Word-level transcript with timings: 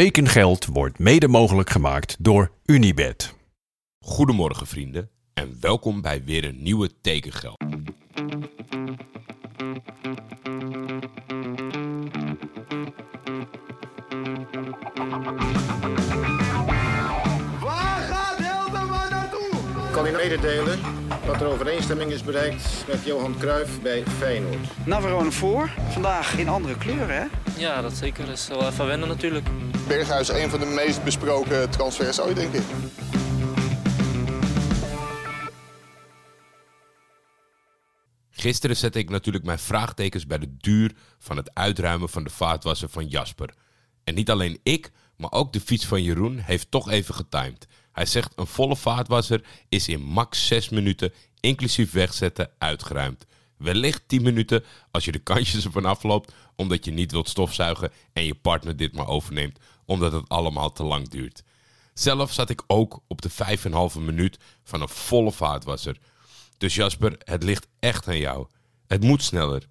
Tekengeld 0.00 0.66
wordt 0.66 0.98
mede 0.98 1.28
mogelijk 1.28 1.70
gemaakt 1.70 2.16
door 2.18 2.50
Unibed. 2.64 3.34
Goedemorgen 4.04 4.66
vrienden 4.66 5.10
en 5.34 5.56
welkom 5.60 6.00
bij 6.00 6.24
weer 6.24 6.44
een 6.44 6.62
nieuwe 6.62 6.90
Tekengeld. 7.00 7.56
Waar 17.60 18.00
gaat 18.00 18.36
Hilterman 18.38 19.10
naartoe? 19.10 19.48
kan 19.92 20.06
u 20.06 20.10
mededelen 20.10 20.78
dat 21.26 21.40
er 21.40 21.46
overeenstemming 21.46 22.10
is 22.10 22.22
bereikt 22.22 22.84
met 22.88 23.04
Johan 23.04 23.34
Cruijff 23.38 23.80
bij 23.82 24.02
Feyenoord. 24.18 24.86
Navarone 24.86 25.32
voor. 25.32 25.70
Vandaag 25.88 26.38
in 26.38 26.48
andere 26.48 26.76
kleuren, 26.76 27.16
hè? 27.16 27.24
Ja, 27.56 27.80
dat 27.80 27.92
zeker. 27.92 28.26
Dat 28.26 28.34
is 28.34 28.48
wel 28.48 28.66
even 28.66 28.86
wennen 28.86 29.08
natuurlijk. 29.08 29.46
Berghuis, 29.86 30.28
een 30.28 30.50
van 30.50 30.60
de 30.60 30.66
meest 30.66 31.04
besproken 31.04 31.70
transfers 31.70 32.20
ooit, 32.20 32.36
denk 32.36 32.52
ik. 32.54 32.62
Gisteren 38.30 38.76
zette 38.76 38.98
ik 38.98 39.10
natuurlijk 39.10 39.44
mijn 39.44 39.58
vraagtekens 39.58 40.26
bij 40.26 40.38
de 40.38 40.56
duur 40.56 40.92
van 41.18 41.36
het 41.36 41.54
uitruimen 41.54 42.08
van 42.08 42.24
de 42.24 42.30
vaatwasser 42.30 42.88
van 42.88 43.06
Jasper. 43.06 43.54
En 44.04 44.14
niet 44.14 44.30
alleen 44.30 44.60
ik, 44.62 44.90
maar 45.16 45.32
ook 45.32 45.52
de 45.52 45.60
fiets 45.60 45.86
van 45.86 46.02
Jeroen 46.02 46.38
heeft 46.38 46.70
toch 46.70 46.90
even 46.90 47.14
getimed. 47.14 47.66
Hij 47.92 48.06
zegt 48.06 48.32
een 48.36 48.46
volle 48.46 48.76
vaatwasser 48.76 49.44
is 49.68 49.88
in 49.88 50.02
max 50.02 50.46
6 50.46 50.68
minuten, 50.68 51.12
inclusief 51.40 51.92
wegzetten, 51.92 52.50
uitgeruimd. 52.58 53.26
Wellicht 53.56 54.02
10 54.06 54.22
minuten 54.22 54.64
als 54.90 55.04
je 55.04 55.12
de 55.12 55.18
kantjes 55.18 55.64
ervan 55.64 55.84
afloopt 55.84 56.32
omdat 56.56 56.84
je 56.84 56.90
niet 56.90 57.12
wilt 57.12 57.28
stofzuigen 57.28 57.92
en 58.12 58.24
je 58.24 58.34
partner 58.34 58.76
dit 58.76 58.94
maar 58.94 59.08
overneemt 59.08 59.58
omdat 59.84 60.12
het 60.12 60.28
allemaal 60.28 60.72
te 60.72 60.82
lang 60.82 61.08
duurt. 61.08 61.42
Zelf 61.94 62.32
zat 62.32 62.50
ik 62.50 62.62
ook 62.66 63.00
op 63.06 63.22
de 63.22 63.30
5,5 63.30 64.00
minuut 64.00 64.38
van 64.62 64.80
een 64.80 64.88
volle 64.88 65.32
vaatwasser. 65.32 65.98
Dus 66.58 66.74
Jasper, 66.74 67.16
het 67.18 67.42
ligt 67.42 67.66
echt 67.78 68.08
aan 68.08 68.18
jou. 68.18 68.46
Het 68.86 69.02
moet 69.02 69.22
sneller. 69.22 69.66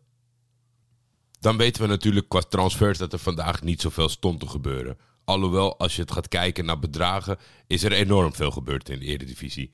Dan 1.39 1.57
weten 1.57 1.81
we 1.81 1.87
natuurlijk 1.87 2.29
qua 2.29 2.39
transfers 2.39 2.97
dat 2.97 3.13
er 3.13 3.19
vandaag 3.19 3.61
niet 3.61 3.81
zoveel 3.81 4.09
stond 4.09 4.39
te 4.39 4.47
gebeuren. 4.47 4.97
Alhoewel, 5.23 5.77
als 5.77 5.95
je 5.95 6.01
het 6.01 6.11
gaat 6.11 6.27
kijken 6.27 6.65
naar 6.65 6.79
bedragen, 6.79 7.37
is 7.67 7.83
er 7.83 7.91
enorm 7.91 8.33
veel 8.33 8.51
gebeurd 8.51 8.89
in 8.89 8.99
de 8.99 9.05
Eredivisie. 9.05 9.71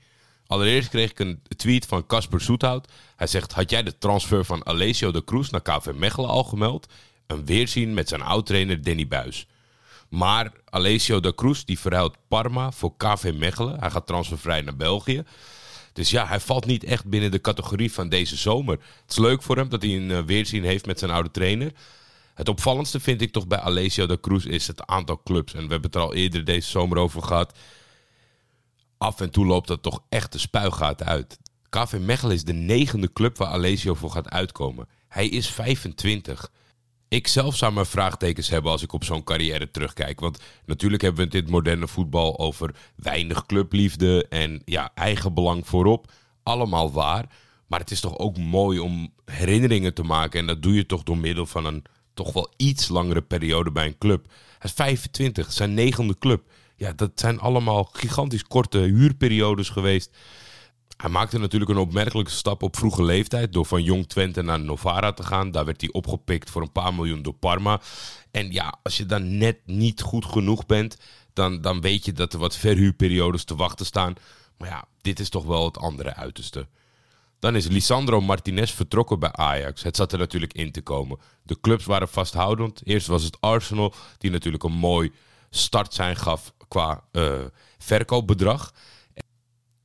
Allereerst 0.47 0.89
kreeg 0.89 1.09
ik 1.11 1.19
een 1.19 1.42
tweet 1.55 1.86
van 1.86 2.05
Casper 2.05 2.42
Soethout. 2.42 2.92
Hij 3.16 3.27
zegt, 3.27 3.52
had 3.52 3.69
jij 3.69 3.83
de 3.83 3.97
transfer 3.97 4.45
van 4.45 4.66
Alessio 4.66 5.11
de 5.11 5.23
Cruz 5.23 5.49
naar 5.49 5.61
KV 5.61 5.92
Mechelen 5.95 6.30
al 6.30 6.44
gemeld? 6.44 6.94
Een 7.27 7.45
weerzien 7.45 7.94
met 7.94 8.08
zijn 8.08 8.21
oud-trainer 8.21 8.81
Danny 8.81 9.08
Buis. 9.08 9.47
Maar 10.09 10.52
Alessio 10.69 11.19
de 11.19 11.35
Cruz 11.35 11.63
die 11.63 11.79
verhuilt 11.79 12.17
Parma 12.27 12.71
voor 12.71 12.97
KV 12.97 13.33
Mechelen. 13.35 13.79
Hij 13.79 13.91
gaat 13.91 14.07
transfervrij 14.07 14.61
naar 14.61 14.75
België. 14.75 15.23
Dus 15.93 16.09
ja, 16.09 16.25
hij 16.25 16.39
valt 16.39 16.65
niet 16.65 16.83
echt 16.83 17.05
binnen 17.05 17.31
de 17.31 17.41
categorie 17.41 17.91
van 17.91 18.09
deze 18.09 18.35
zomer. 18.35 18.80
Het 19.02 19.11
is 19.11 19.17
leuk 19.17 19.41
voor 19.41 19.55
hem 19.55 19.69
dat 19.69 19.81
hij 19.81 19.95
een 19.95 20.11
eh, 20.11 20.23
weerzien 20.23 20.63
heeft 20.63 20.85
met 20.85 20.99
zijn 20.99 21.11
oude 21.11 21.31
trainer. 21.31 21.71
Het 22.33 22.49
opvallendste 22.49 22.99
vind 22.99 23.21
ik 23.21 23.31
toch 23.31 23.47
bij 23.47 23.59
Alessio 23.59 24.05
de 24.05 24.19
Cruz 24.19 24.45
is 24.45 24.67
het 24.67 24.85
aantal 24.85 25.21
clubs. 25.23 25.53
En 25.53 25.65
we 25.65 25.71
hebben 25.71 25.91
het 25.91 25.95
er 25.95 26.02
al 26.02 26.13
eerder 26.13 26.45
deze 26.45 26.69
zomer 26.69 26.97
over 26.97 27.21
gehad. 27.23 27.57
Af 28.97 29.21
en 29.21 29.30
toe 29.30 29.45
loopt 29.45 29.67
dat 29.67 29.81
toch 29.81 29.99
echt 30.09 30.31
de 30.31 30.37
spuigaten 30.37 31.05
uit. 31.05 31.37
KV 31.69 31.97
Mechelen 31.99 32.35
is 32.35 32.43
de 32.43 32.53
negende 32.53 33.13
club 33.13 33.37
waar 33.37 33.47
Alessio 33.47 33.93
voor 33.93 34.11
gaat 34.11 34.30
uitkomen. 34.30 34.87
Hij 35.07 35.27
is 35.27 35.49
25. 35.49 36.52
Ik 37.09 37.27
zelf 37.27 37.55
zou 37.55 37.73
mijn 37.73 37.85
vraagtekens 37.85 38.49
hebben 38.49 38.71
als 38.71 38.83
ik 38.83 38.93
op 38.93 39.03
zo'n 39.03 39.23
carrière 39.23 39.71
terugkijk. 39.71 40.19
Want 40.19 40.39
natuurlijk 40.65 41.02
hebben 41.02 41.19
we 41.19 41.31
in 41.31 41.41
dit 41.41 41.52
moderne 41.52 41.88
voetbal 41.88 42.39
over 42.39 42.75
weinig 42.95 43.45
clubliefde 43.45 44.27
en 44.27 44.61
ja, 44.65 44.91
eigen 44.95 45.33
belang 45.33 45.67
voorop. 45.67 46.11
Allemaal 46.43 46.91
waar. 46.91 47.25
Maar 47.67 47.80
het 47.80 47.92
is 47.92 47.99
toch 47.99 48.17
ook 48.17 48.37
mooi 48.37 48.80
om 48.80 49.14
herinneringen 49.25 49.93
te 49.93 50.03
maken. 50.03 50.39
En 50.39 50.48
dat 50.48 50.61
doe 50.61 50.73
je 50.73 50.86
toch 50.86 51.03
door 51.03 51.17
middel 51.17 51.45
van 51.45 51.65
een 51.65 51.83
toch 52.14 52.33
wel 52.33 52.53
iets 52.58 52.87
langere 52.87 53.21
periode 53.21 53.71
bij 53.71 53.86
een 53.86 53.98
club. 53.98 54.25
Hij 54.27 54.69
is 54.69 54.71
25, 54.71 55.52
zijn 55.52 55.73
negende 55.73 56.17
club. 56.17 56.43
Ja, 56.75 56.93
dat 56.93 57.11
zijn 57.15 57.39
allemaal 57.39 57.83
gigantisch 57.83 58.43
korte 58.43 58.77
huurperiodes 58.77 59.69
geweest. 59.69 60.17
Hij 61.02 61.10
maakte 61.10 61.37
natuurlijk 61.37 61.71
een 61.71 61.77
opmerkelijke 61.77 62.32
stap 62.32 62.64
op 62.64 62.77
vroege 62.77 63.04
leeftijd 63.04 63.54
door 63.54 63.65
van 63.65 63.83
Jong 63.83 64.08
Twente 64.08 64.42
naar 64.42 64.60
Novara 64.60 65.14
te 65.14 65.23
gaan. 65.23 65.52
Daar 65.52 65.65
werd 65.65 65.82
hij 65.82 65.92
opgepikt 65.92 66.49
voor 66.49 66.61
een 66.61 66.71
paar 66.71 66.93
miljoen 66.93 67.21
door 67.21 67.33
Parma. 67.33 67.82
En 68.32 68.52
ja, 68.52 68.80
als 68.83 68.98
je 68.98 69.05
dan 69.05 69.37
net 69.37 69.58
niet 69.65 70.02
goed 70.02 70.26
genoeg 70.26 70.65
bent, 70.65 70.98
dan, 71.33 71.61
dan 71.61 71.82
weet 71.82 72.05
je 72.05 72.11
dat 72.11 72.33
er 72.33 72.39
wat 72.39 72.55
verhuurperiodes 72.55 73.43
te 73.43 73.55
wachten 73.55 73.86
staan. 73.86 74.14
Maar 74.58 74.70
ja, 74.70 74.86
dit 75.02 75.20
is 75.20 75.30
toch 75.30 75.45
wel 75.45 75.65
het 75.65 75.77
andere 75.77 76.15
uiterste. 76.15 76.67
Dan 77.39 77.55
is 77.55 77.67
Lisandro 77.67 78.21
Martinez 78.21 78.71
vertrokken 78.71 79.20
bij 79.20 79.31
Ajax. 79.31 79.83
Het 79.83 79.95
zat 79.95 80.11
er 80.11 80.20
natuurlijk 80.20 80.54
in 80.54 80.71
te 80.71 80.81
komen. 80.81 81.20
De 81.43 81.60
clubs 81.61 81.86
waren 81.86 82.10
vasthoudend. 82.10 82.81
Eerst 82.83 83.08
was 83.08 83.23
het 83.23 83.37
Arsenal, 83.42 83.93
die 84.17 84.31
natuurlijk 84.31 84.64
een 84.64 84.71
mooi 84.71 85.11
zijn 85.89 86.16
gaf 86.16 86.54
qua 86.67 87.04
uh, 87.11 87.33
verkoopbedrag. 87.77 88.73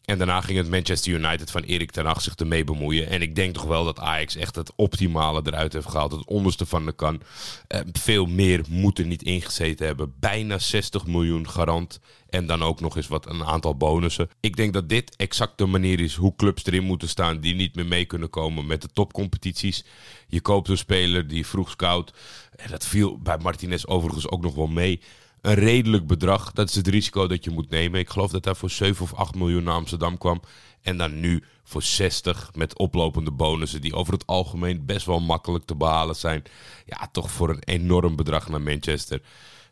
En 0.04 0.18
daarna 0.18 0.40
ging 0.40 0.58
het 0.58 0.68
Manchester 0.68 1.12
United 1.12 1.50
van 1.50 1.62
Erik 1.62 1.90
ten 1.90 2.06
Hag 2.06 2.22
zich 2.22 2.34
ermee 2.34 2.64
bemoeien. 2.64 3.08
En 3.08 3.22
ik 3.22 3.34
denk 3.34 3.54
toch 3.54 3.64
wel 3.64 3.84
dat 3.84 3.98
Ajax 3.98 4.36
echt 4.36 4.56
het 4.56 4.72
optimale 4.76 5.40
eruit 5.44 5.72
heeft 5.72 5.88
gehaald. 5.88 6.12
Het 6.12 6.26
onderste 6.26 6.66
van 6.66 6.86
de 6.86 6.92
kan. 6.92 7.20
Uh, 7.68 7.80
veel 7.92 8.26
meer 8.26 8.64
moet 8.68 8.98
er 8.98 9.06
niet 9.06 9.22
ingezeten 9.22 9.86
hebben. 9.86 10.14
Bijna 10.20 10.58
60 10.58 11.06
miljoen 11.06 11.48
garant. 11.48 12.00
En 12.28 12.46
dan 12.46 12.62
ook 12.62 12.80
nog 12.80 12.96
eens 12.96 13.08
wat 13.08 13.28
een 13.28 13.44
aantal 13.44 13.76
bonussen. 13.76 14.28
Ik 14.40 14.56
denk 14.56 14.72
dat 14.72 14.88
dit 14.88 15.16
exact 15.16 15.58
de 15.58 15.66
manier 15.66 16.00
is 16.00 16.14
hoe 16.14 16.36
clubs 16.36 16.64
erin 16.64 16.84
moeten 16.84 17.08
staan 17.08 17.40
die 17.40 17.54
niet 17.54 17.74
meer 17.74 17.86
mee 17.86 18.04
kunnen 18.04 18.30
komen 18.30 18.66
met 18.66 18.82
de 18.82 18.88
topcompetities. 18.92 19.84
Je 20.28 20.40
koopt 20.40 20.68
een 20.68 20.78
speler 20.78 21.28
die 21.28 21.46
vroeg 21.46 21.70
scout. 21.70 22.12
En 22.56 22.70
dat 22.70 22.86
viel 22.86 23.18
bij 23.18 23.38
Martinez 23.38 23.84
overigens 23.84 24.28
ook 24.28 24.42
nog 24.42 24.54
wel 24.54 24.66
mee 24.66 25.00
een 25.44 25.54
redelijk 25.54 26.06
bedrag. 26.06 26.52
Dat 26.52 26.68
is 26.68 26.74
het 26.74 26.88
risico 26.88 27.26
dat 27.26 27.44
je 27.44 27.50
moet 27.50 27.70
nemen. 27.70 28.00
Ik 28.00 28.10
geloof 28.10 28.30
dat 28.30 28.44
hij 28.44 28.54
voor 28.54 28.70
7 28.70 29.04
of 29.04 29.14
8 29.14 29.34
miljoen 29.34 29.64
naar 29.64 29.74
Amsterdam 29.74 30.18
kwam. 30.18 30.40
En 30.82 30.96
dan 30.96 31.20
nu 31.20 31.44
voor 31.64 31.82
60 31.82 32.50
met 32.54 32.78
oplopende 32.78 33.30
bonussen 33.30 33.80
die 33.80 33.94
over 33.94 34.12
het 34.12 34.26
algemeen 34.26 34.86
best 34.86 35.06
wel 35.06 35.20
makkelijk 35.20 35.64
te 35.64 35.74
behalen 35.74 36.16
zijn. 36.16 36.42
Ja, 36.86 37.08
toch 37.12 37.30
voor 37.30 37.50
een 37.50 37.62
enorm 37.64 38.16
bedrag 38.16 38.48
naar 38.48 38.62
Manchester. 38.62 39.22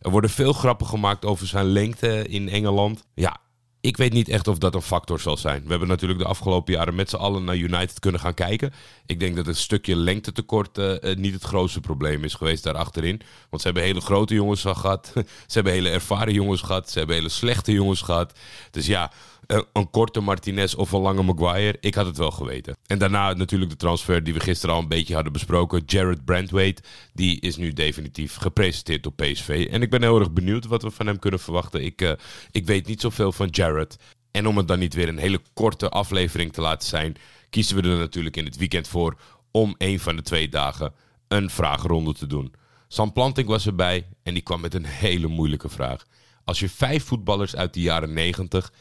Er 0.00 0.10
worden 0.10 0.30
veel 0.30 0.52
grappen 0.52 0.86
gemaakt 0.86 1.24
over 1.24 1.46
zijn 1.46 1.66
lengte 1.66 2.28
in 2.28 2.48
Engeland. 2.48 3.04
Ja, 3.14 3.36
ik 3.82 3.96
weet 3.96 4.12
niet 4.12 4.28
echt 4.28 4.48
of 4.48 4.58
dat 4.58 4.74
een 4.74 4.82
factor 4.82 5.20
zal 5.20 5.36
zijn. 5.36 5.62
We 5.62 5.70
hebben 5.70 5.88
natuurlijk 5.88 6.20
de 6.20 6.26
afgelopen 6.26 6.72
jaren 6.72 6.94
met 6.94 7.10
z'n 7.10 7.16
allen 7.16 7.44
naar 7.44 7.56
United 7.56 7.98
kunnen 7.98 8.20
gaan 8.20 8.34
kijken. 8.34 8.72
Ik 9.06 9.20
denk 9.20 9.36
dat 9.36 9.46
een 9.46 9.56
stukje 9.56 9.96
lengtetekort 9.96 10.78
uh, 10.78 11.14
niet 11.16 11.34
het 11.34 11.42
grootste 11.42 11.80
probleem 11.80 12.24
is 12.24 12.34
geweest 12.34 12.62
daar 12.62 12.74
achterin. 12.74 13.20
Want 13.50 13.62
ze 13.62 13.68
hebben 13.68 13.86
hele 13.86 14.00
grote 14.00 14.34
jongens 14.34 14.62
gehad. 14.62 15.12
ze 15.14 15.22
hebben 15.52 15.72
hele 15.72 15.90
ervaren 15.90 16.32
jongens 16.32 16.60
gehad. 16.60 16.90
Ze 16.90 16.98
hebben 16.98 17.16
hele 17.16 17.28
slechte 17.28 17.72
jongens 17.72 18.02
gehad. 18.02 18.32
Dus 18.70 18.86
ja, 18.86 19.12
een 19.46 19.90
korte 19.90 20.20
Martinez 20.20 20.74
of 20.74 20.92
een 20.92 21.00
lange 21.00 21.22
Maguire. 21.22 21.78
Ik 21.80 21.94
had 21.94 22.06
het 22.06 22.16
wel 22.16 22.30
geweten. 22.30 22.76
En 22.86 22.98
daarna 22.98 23.32
natuurlijk 23.32 23.70
de 23.70 23.76
transfer 23.76 24.24
die 24.24 24.34
we 24.34 24.40
gisteren 24.40 24.74
al 24.74 24.80
een 24.80 24.88
beetje 24.88 25.14
hadden 25.14 25.32
besproken. 25.32 25.82
Jared 25.86 26.24
Brandwaite. 26.24 26.82
Die 27.12 27.40
is 27.40 27.56
nu 27.56 27.72
definitief 27.72 28.34
gepresenteerd 28.36 29.02
door 29.02 29.12
PSV. 29.12 29.68
En 29.70 29.82
ik 29.82 29.90
ben 29.90 30.02
heel 30.02 30.18
erg 30.18 30.32
benieuwd 30.32 30.66
wat 30.66 30.82
we 30.82 30.90
van 30.90 31.06
hem 31.06 31.18
kunnen 31.18 31.40
verwachten. 31.40 31.84
Ik, 31.84 32.02
uh, 32.02 32.12
ik 32.50 32.66
weet 32.66 32.86
niet 32.86 33.00
zoveel 33.00 33.32
van 33.32 33.48
Jared. 33.48 33.96
En 34.30 34.46
om 34.46 34.56
het 34.56 34.68
dan 34.68 34.78
niet 34.78 34.94
weer 34.94 35.08
een 35.08 35.18
hele 35.18 35.40
korte 35.52 35.88
aflevering 35.88 36.52
te 36.52 36.60
laten 36.60 36.88
zijn, 36.88 37.16
kiezen 37.50 37.76
we 37.76 37.88
er 37.88 37.98
natuurlijk 37.98 38.36
in 38.36 38.44
het 38.44 38.56
weekend 38.56 38.88
voor 38.88 39.16
om 39.50 39.74
een 39.78 40.00
van 40.00 40.16
de 40.16 40.22
twee 40.22 40.48
dagen 40.48 40.92
een 41.28 41.50
vragenronde 41.50 42.14
te 42.14 42.26
doen. 42.26 42.54
Sam 42.88 43.12
Planting 43.12 43.48
was 43.48 43.66
erbij 43.66 44.06
en 44.22 44.34
die 44.34 44.42
kwam 44.42 44.60
met 44.60 44.74
een 44.74 44.84
hele 44.84 45.26
moeilijke 45.26 45.68
vraag. 45.68 46.06
Als 46.44 46.58
je 46.58 46.68
vijf 46.68 47.04
voetballers 47.04 47.56
uit 47.56 47.74
de 47.74 47.80
jaren 47.80 48.12
90 48.12 48.72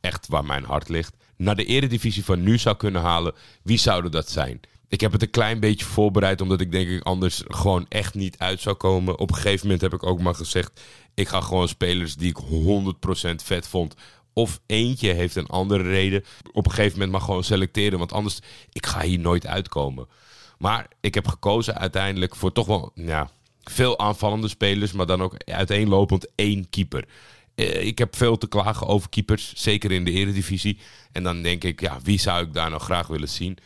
echt 0.00 0.28
waar 0.28 0.44
mijn 0.44 0.64
hart 0.64 0.88
ligt, 0.88 1.14
naar 1.36 1.56
de 1.56 1.64
eredivisie 1.64 2.24
van 2.24 2.42
nu 2.42 2.58
zou 2.58 2.76
kunnen 2.76 3.02
halen, 3.02 3.34
wie 3.62 3.78
zouden 3.78 4.10
dat 4.10 4.30
zijn? 4.30 4.60
Ik 4.88 5.00
heb 5.00 5.12
het 5.12 5.22
een 5.22 5.30
klein 5.30 5.60
beetje 5.60 5.84
voorbereid, 5.84 6.40
omdat 6.40 6.60
ik 6.60 6.72
denk 6.72 6.88
ik 6.88 7.02
anders 7.02 7.42
gewoon 7.46 7.86
echt 7.88 8.14
niet 8.14 8.38
uit 8.38 8.60
zou 8.60 8.76
komen. 8.76 9.18
Op 9.18 9.30
een 9.30 9.36
gegeven 9.36 9.66
moment 9.66 9.80
heb 9.80 9.92
ik 9.92 10.06
ook 10.06 10.20
maar 10.20 10.34
gezegd, 10.34 10.80
ik 11.14 11.28
ga 11.28 11.40
gewoon 11.40 11.68
spelers 11.68 12.14
die 12.14 12.28
ik 12.28 12.38
100% 13.30 13.34
vet 13.44 13.68
vond. 13.68 13.94
Of 14.32 14.60
eentje 14.66 15.12
heeft 15.12 15.36
een 15.36 15.46
andere 15.46 15.82
reden. 15.82 16.24
Op 16.52 16.66
een 16.66 16.72
gegeven 16.72 16.92
moment 16.92 17.10
maar 17.10 17.20
gewoon 17.20 17.44
selecteren, 17.44 17.98
want 17.98 18.12
anders, 18.12 18.38
ik 18.72 18.86
ga 18.86 19.00
hier 19.00 19.18
nooit 19.18 19.46
uitkomen. 19.46 20.08
Maar 20.58 20.88
ik 21.00 21.14
heb 21.14 21.28
gekozen 21.28 21.78
uiteindelijk 21.78 22.36
voor 22.36 22.52
toch 22.52 22.66
wel, 22.66 22.90
ja, 22.94 23.30
veel 23.62 23.98
aanvallende 23.98 24.48
spelers, 24.48 24.92
maar 24.92 25.06
dan 25.06 25.22
ook 25.22 25.44
uiteenlopend 25.44 26.26
één 26.34 26.68
keeper. 26.70 27.04
Ik 27.64 27.98
heb 27.98 28.16
veel 28.16 28.38
te 28.38 28.48
klagen 28.48 28.86
over 28.86 29.08
keepers, 29.08 29.52
zeker 29.56 29.92
in 29.92 30.04
de 30.04 30.10
eredivisie. 30.10 30.78
En 31.12 31.22
dan 31.22 31.42
denk 31.42 31.64
ik, 31.64 31.80
ja, 31.80 31.98
wie 32.02 32.20
zou 32.20 32.44
ik 32.44 32.52
daar 32.52 32.70
nou 32.70 32.82
graag 32.82 33.06
willen 33.06 33.28
zien? 33.28 33.58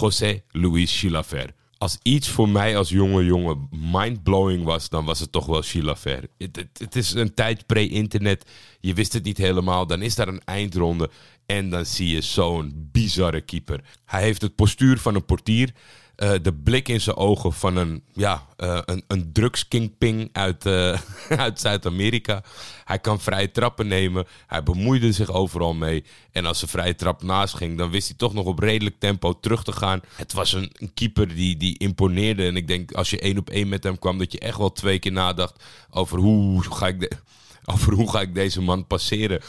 José 0.00 0.42
Luis 0.50 0.98
Chilaver. 0.98 1.54
als 1.78 1.98
iets 2.02 2.28
voor 2.28 2.48
mij 2.48 2.76
als 2.76 2.88
jonge 2.88 3.24
jongen 3.24 3.68
mindblowing 3.70 4.64
was, 4.64 4.88
dan 4.88 5.04
was 5.04 5.20
het 5.20 5.32
toch 5.32 5.46
wel 5.46 5.62
Sheila 5.62 5.96
Ver. 5.96 6.28
Het, 6.38 6.56
het, 6.56 6.78
het 6.78 6.96
is 6.96 7.12
een 7.12 7.34
tijd 7.34 7.66
pre-internet. 7.66 8.50
Je 8.80 8.94
wist 8.94 9.12
het 9.12 9.24
niet 9.24 9.38
helemaal. 9.38 9.86
Dan 9.86 10.02
is 10.02 10.14
daar 10.14 10.28
een 10.28 10.44
eindronde. 10.44 11.10
En 11.46 11.70
dan 11.70 11.86
zie 11.86 12.08
je 12.08 12.20
zo'n 12.20 12.88
bizarre 12.92 13.40
keeper. 13.40 13.84
Hij 14.04 14.22
heeft 14.22 14.42
het 14.42 14.54
postuur 14.54 14.98
van 14.98 15.14
een 15.14 15.24
portier. 15.24 15.72
Eh, 16.18 16.32
de 16.42 16.54
blik 16.54 16.88
in 16.88 17.00
zijn 17.00 17.16
ogen 17.16 17.52
van 17.52 17.76
een, 17.76 18.02
ja, 18.12 18.46
eh, 18.56 18.80
een, 18.84 19.04
een 19.06 19.32
drugskingping 19.32 20.28
uit, 20.32 20.66
eh, 20.66 20.98
uit 21.44 21.60
Zuid-Amerika. 21.60 22.42
Hij 22.84 22.98
kan 22.98 23.20
vrije 23.20 23.50
trappen 23.50 23.86
nemen. 23.86 24.26
Hij 24.46 24.62
bemoeide 24.62 25.12
zich 25.12 25.30
overal 25.30 25.74
mee. 25.74 26.04
En 26.32 26.46
als 26.46 26.60
de 26.60 26.66
vrije 26.66 26.94
trap 26.94 27.22
naast 27.22 27.54
ging, 27.54 27.78
dan 27.78 27.90
wist 27.90 28.08
hij 28.08 28.16
toch 28.16 28.34
nog 28.34 28.44
op 28.44 28.58
redelijk 28.58 28.96
tempo 28.98 29.40
terug 29.40 29.64
te 29.64 29.72
gaan. 29.72 30.00
Het 30.14 30.32
was 30.32 30.52
een, 30.52 30.70
een 30.72 30.94
keeper 30.94 31.34
die, 31.34 31.56
die 31.56 31.78
imponeerde. 31.78 32.46
En 32.46 32.56
ik 32.56 32.68
denk 32.68 32.92
als 32.92 33.10
je 33.10 33.20
één 33.20 33.38
op 33.38 33.50
één 33.50 33.68
met 33.68 33.84
hem 33.84 33.98
kwam, 33.98 34.18
dat 34.18 34.32
je 34.32 34.38
echt 34.38 34.58
wel 34.58 34.72
twee 34.72 34.98
keer 34.98 35.12
nadacht 35.12 35.64
over 35.90 36.18
hoe 36.18 36.62
ga 36.62 36.86
ik, 36.86 37.00
de, 37.00 37.10
over 37.72 37.92
hoe 37.92 38.10
ga 38.10 38.20
ik 38.20 38.34
deze 38.34 38.60
man 38.60 38.86
passeren. 38.86 39.40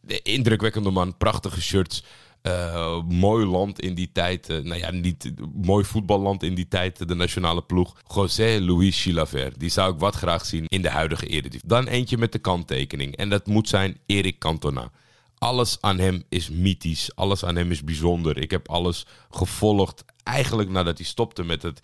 De 0.00 0.22
indrukwekkende 0.22 0.90
man, 0.90 1.16
prachtige 1.16 1.60
shirts. 1.60 2.02
Eh, 2.46 3.02
mooi 3.08 3.46
land 3.46 3.80
in 3.80 3.94
die 3.94 4.10
tijd. 4.12 4.48
eh, 4.48 4.58
nou 4.58 4.80
ja, 4.80 4.90
niet 4.90 5.32
mooi 5.54 5.84
voetballand 5.84 6.42
in 6.42 6.54
die 6.54 6.68
tijd. 6.68 7.08
De 7.08 7.14
nationale 7.14 7.62
ploeg. 7.62 7.96
José 8.14 8.60
Luis 8.60 9.02
Chilaver. 9.02 9.58
Die 9.58 9.68
zou 9.70 9.92
ik 9.94 9.98
wat 9.98 10.14
graag 10.14 10.44
zien 10.44 10.64
in 10.66 10.82
de 10.82 10.90
huidige 10.90 11.26
Eredivisie. 11.26 11.68
Dan 11.68 11.86
eentje 11.86 12.18
met 12.18 12.32
de 12.32 12.38
kanttekening. 12.38 13.16
En 13.16 13.28
dat 13.28 13.46
moet 13.46 13.68
zijn 13.68 13.98
Erik 14.06 14.38
Cantona. 14.38 14.90
Alles 15.38 15.78
aan 15.80 15.98
hem 15.98 16.22
is 16.28 16.50
mythisch. 16.50 17.14
Alles 17.14 17.44
aan 17.44 17.56
hem 17.56 17.70
is 17.70 17.84
bijzonder. 17.84 18.38
Ik 18.38 18.50
heb 18.50 18.68
alles 18.68 19.06
gevolgd. 19.30 20.04
Eigenlijk 20.22 20.70
nadat 20.70 20.98
hij 20.98 21.06
stopte 21.06 21.44
met 21.44 21.62
het, 21.62 21.80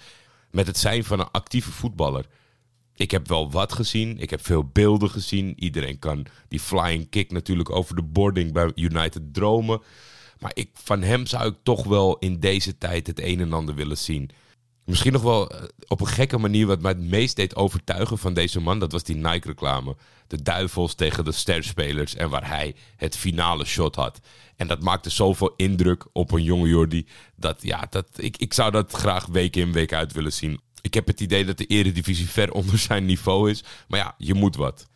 met 0.51 0.67
het 0.67 0.79
zijn 0.79 1.05
van 1.05 1.21
een 1.21 1.31
actieve 1.31 1.71
voetballer. 1.71 2.27
Ik 2.95 3.11
heb 3.11 3.29
wel 3.29 3.51
wat 3.51 3.73
gezien. 3.73 4.19
Ik 4.19 4.31
heb 4.31 4.45
veel 4.45 4.65
beelden 4.73 5.11
gezien. 5.11 5.55
Iedereen 5.57 5.99
kan 5.99 6.27
die 6.49 6.61
flying 6.61 7.09
kick 7.11 7.33
natuurlijk 7.33 7.71
over 7.71 7.97
de 7.97 8.03
boarding 8.03 8.53
bij 8.53 8.73
United 8.75 9.35
dromen. 9.35 9.81
Maar 10.43 10.51
ik, 10.55 10.71
van 10.73 11.03
hem 11.03 11.27
zou 11.27 11.49
ik 11.49 11.57
toch 11.63 11.85
wel 11.85 12.19
in 12.19 12.41
deze 12.41 12.79
tijd 12.79 13.07
het 13.07 13.21
een 13.21 13.41
en 13.41 13.53
ander 13.53 13.75
willen 13.75 13.99
zien. 13.99 14.31
Misschien 14.85 15.13
nog 15.13 15.23
wel 15.23 15.51
eh, 15.51 15.63
op 15.89 16.01
een 16.01 16.07
gekke 16.07 16.39
manier 16.39 16.67
wat 16.67 16.81
mij 16.81 16.91
het 16.91 17.01
meest 17.01 17.37
deed 17.37 17.57
overtuigen 17.57 18.19
van 18.19 18.35
deze 18.35 18.61
man. 18.61 18.79
Dat 18.79 18.93
was 18.93 19.03
die 19.03 19.17
Nike-reclame. 19.17 19.97
De 20.27 20.43
duivels 20.43 20.95
tegen 20.95 21.25
de 21.25 21.33
sterspelers. 21.33 22.15
En 22.15 22.31
waar 22.31 22.49
hij 22.49 22.75
het 22.97 23.17
finale 23.17 23.65
shot 23.65 23.95
had. 23.95 24.21
En 24.57 24.67
dat 24.67 24.83
maakte 24.83 25.11
zoveel 25.11 25.53
indruk 25.57 26.07
op 26.13 26.33
een 26.33 26.43
jonge 26.43 26.69
Jordi. 26.69 27.07
Dat 27.37 27.63
ja, 27.63 27.87
dat, 27.91 28.07
ik, 28.17 28.37
ik 28.37 28.53
zou 28.53 28.71
dat 28.71 28.93
graag 28.93 29.27
week 29.27 29.57
in 29.57 29.73
week 29.73 29.93
uit 29.93 30.13
willen 30.13 30.33
zien. 30.33 30.61
Ik 30.81 30.95
heb 30.95 31.07
het 31.07 31.21
idee 31.21 31.45
dat 31.45 31.59
de 31.59 31.67
eredivisie 31.67 32.29
ver 32.29 32.53
onder 32.63 32.79
zijn 32.79 33.05
niveau 33.05 33.51
is. 33.51 33.65
Maar 33.89 33.99
ja, 33.99 34.15
je 34.19 34.35
moet 34.35 34.57
wat. 34.57 34.91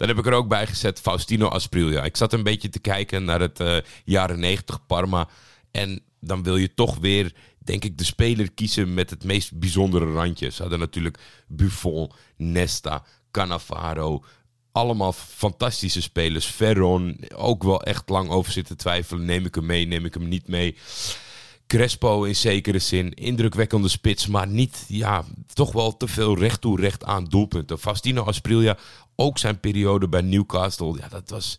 Dan 0.00 0.08
heb 0.08 0.18
ik 0.18 0.26
er 0.26 0.32
ook 0.32 0.48
bij 0.48 0.66
gezet 0.66 1.00
Faustino 1.00 1.48
Asprilla. 1.48 2.04
Ik 2.04 2.16
zat 2.16 2.32
een 2.32 2.42
beetje 2.42 2.68
te 2.68 2.78
kijken 2.78 3.24
naar 3.24 3.40
het 3.40 3.60
eh, 3.60 3.76
jaren 4.04 4.40
90 4.40 4.86
Parma. 4.86 5.28
En 5.70 6.02
dan 6.20 6.42
wil 6.42 6.56
je 6.56 6.74
toch 6.74 6.98
weer, 6.98 7.32
denk 7.58 7.84
ik, 7.84 7.98
de 7.98 8.04
speler 8.04 8.52
kiezen 8.52 8.94
met 8.94 9.10
het 9.10 9.24
meest 9.24 9.58
bijzondere 9.58 10.12
randje. 10.12 10.50
Ze 10.50 10.62
hadden 10.62 10.78
natuurlijk 10.78 11.18
Buffon, 11.48 12.12
Nesta, 12.36 13.04
Cannavaro. 13.30 14.24
Allemaal 14.72 15.12
fantastische 15.12 16.02
spelers. 16.02 16.46
Ferron, 16.46 17.20
ook 17.34 17.62
wel 17.62 17.82
echt 17.82 18.08
lang 18.08 18.28
over 18.30 18.52
zitten 18.52 18.76
twijfelen. 18.76 19.24
Neem 19.24 19.46
ik 19.46 19.54
hem 19.54 19.66
mee, 19.66 19.86
neem 19.86 20.04
ik 20.04 20.14
hem 20.14 20.28
niet 20.28 20.48
mee. 20.48 20.76
Crespo 21.70 22.24
in 22.24 22.36
zekere 22.36 22.78
zin. 22.78 23.14
Indrukwekkende 23.14 23.88
spits, 23.88 24.26
maar 24.26 24.46
niet, 24.46 24.84
ja, 24.88 25.24
toch 25.52 25.72
wel 25.72 25.96
te 25.96 26.08
veel 26.08 26.38
recht 26.38 26.60
toe, 26.60 26.80
recht 26.80 27.04
aan 27.04 27.24
doelpunten. 27.24 27.78
Faustino 27.78 28.22
Asprilla, 28.22 28.76
ook 29.16 29.38
zijn 29.38 29.60
periode 29.60 30.08
bij 30.08 30.20
Newcastle. 30.20 30.96
Ja, 30.98 31.08
dat 31.08 31.30
was... 31.30 31.58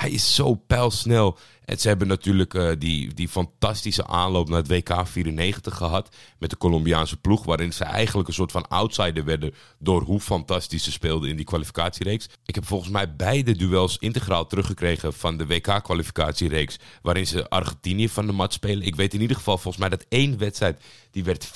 Hij 0.00 0.10
is 0.10 0.34
zo 0.34 0.54
pijlsnel. 0.54 1.38
En 1.64 1.78
ze 1.78 1.88
hebben 1.88 2.08
natuurlijk 2.08 2.54
eh, 2.54 2.70
die, 2.78 3.14
die 3.14 3.28
fantastische 3.28 4.06
aanloop 4.06 4.48
naar 4.48 4.58
het 4.58 4.68
WK 4.68 5.06
94 5.06 5.76
gehad. 5.76 6.16
Met 6.38 6.50
de 6.50 6.56
Colombiaanse 6.56 7.16
ploeg. 7.16 7.44
Waarin 7.44 7.72
ze 7.72 7.84
eigenlijk 7.84 8.28
een 8.28 8.34
soort 8.34 8.52
van 8.52 8.68
outsider 8.68 9.24
werden. 9.24 9.54
Door 9.78 10.02
hoe 10.02 10.20
fantastisch 10.20 10.84
ze 10.84 10.92
speelden 10.92 11.28
in 11.30 11.36
die 11.36 11.44
kwalificatiereeks. 11.44 12.28
Ik 12.44 12.54
heb 12.54 12.66
volgens 12.66 12.90
mij 12.90 13.16
beide 13.16 13.56
duels 13.56 13.98
integraal 13.98 14.46
teruggekregen 14.46 15.12
van 15.12 15.36
de 15.36 15.46
WK-kwalificatiereeks. 15.46 16.78
Waarin 17.02 17.26
ze 17.26 17.48
Argentinië 17.48 18.08
van 18.08 18.26
de 18.26 18.32
mat 18.32 18.52
spelen. 18.52 18.86
Ik 18.86 18.96
weet 18.96 19.14
in 19.14 19.20
ieder 19.20 19.36
geval 19.36 19.58
volgens 19.58 19.82
mij 19.82 19.88
dat 19.88 20.06
één 20.08 20.38
wedstrijd. 20.38 20.82
Die 21.10 21.24
werd 21.24 21.48
5-0. 21.48 21.50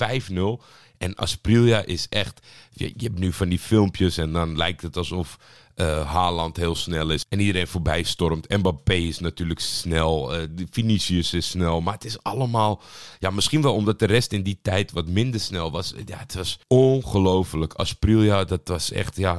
En 0.99 1.15
Asprilla 1.15 1.85
is 1.85 2.07
echt. 2.09 2.47
Je 2.71 2.93
hebt 2.97 3.19
nu 3.19 3.33
van 3.33 3.49
die 3.49 3.59
filmpjes 3.59 4.17
en 4.17 4.33
dan 4.33 4.57
lijkt 4.57 4.83
het 4.83 4.97
alsof 4.97 5.39
eh 5.75 6.13
Haaland 6.13 6.57
heel 6.57 6.75
snel 6.75 7.11
is. 7.11 7.25
En 7.29 7.41
iedereen 7.41 7.67
voorbij 7.67 8.03
stormt. 8.03 8.49
Mbappé 8.49 8.95
is 8.95 9.19
natuurlijk 9.19 9.61
snel. 9.61 10.35
eh, 10.35 10.49
Vinicius 10.71 11.33
is 11.35 11.49
snel. 11.49 11.81
Maar 11.81 11.95
het 11.95 12.05
is 12.05 12.23
allemaal. 12.23 12.83
Ja, 13.19 13.31
misschien 13.31 13.63
wel 13.63 13.75
omdat 13.75 13.99
de 13.99 14.07
rest 14.07 14.33
in 14.33 14.43
die 14.43 14.59
tijd 14.63 14.93
wat 14.93 15.07
minder 15.09 15.41
snel 15.41 15.71
was. 15.71 15.95
Ja, 16.05 16.19
het 16.19 16.35
was 16.35 16.59
ongelooflijk. 16.69 17.73
Asprilla, 17.73 18.45
dat 18.45 18.61
was 18.65 18.93
echt. 18.93 19.17
Ja, 19.17 19.39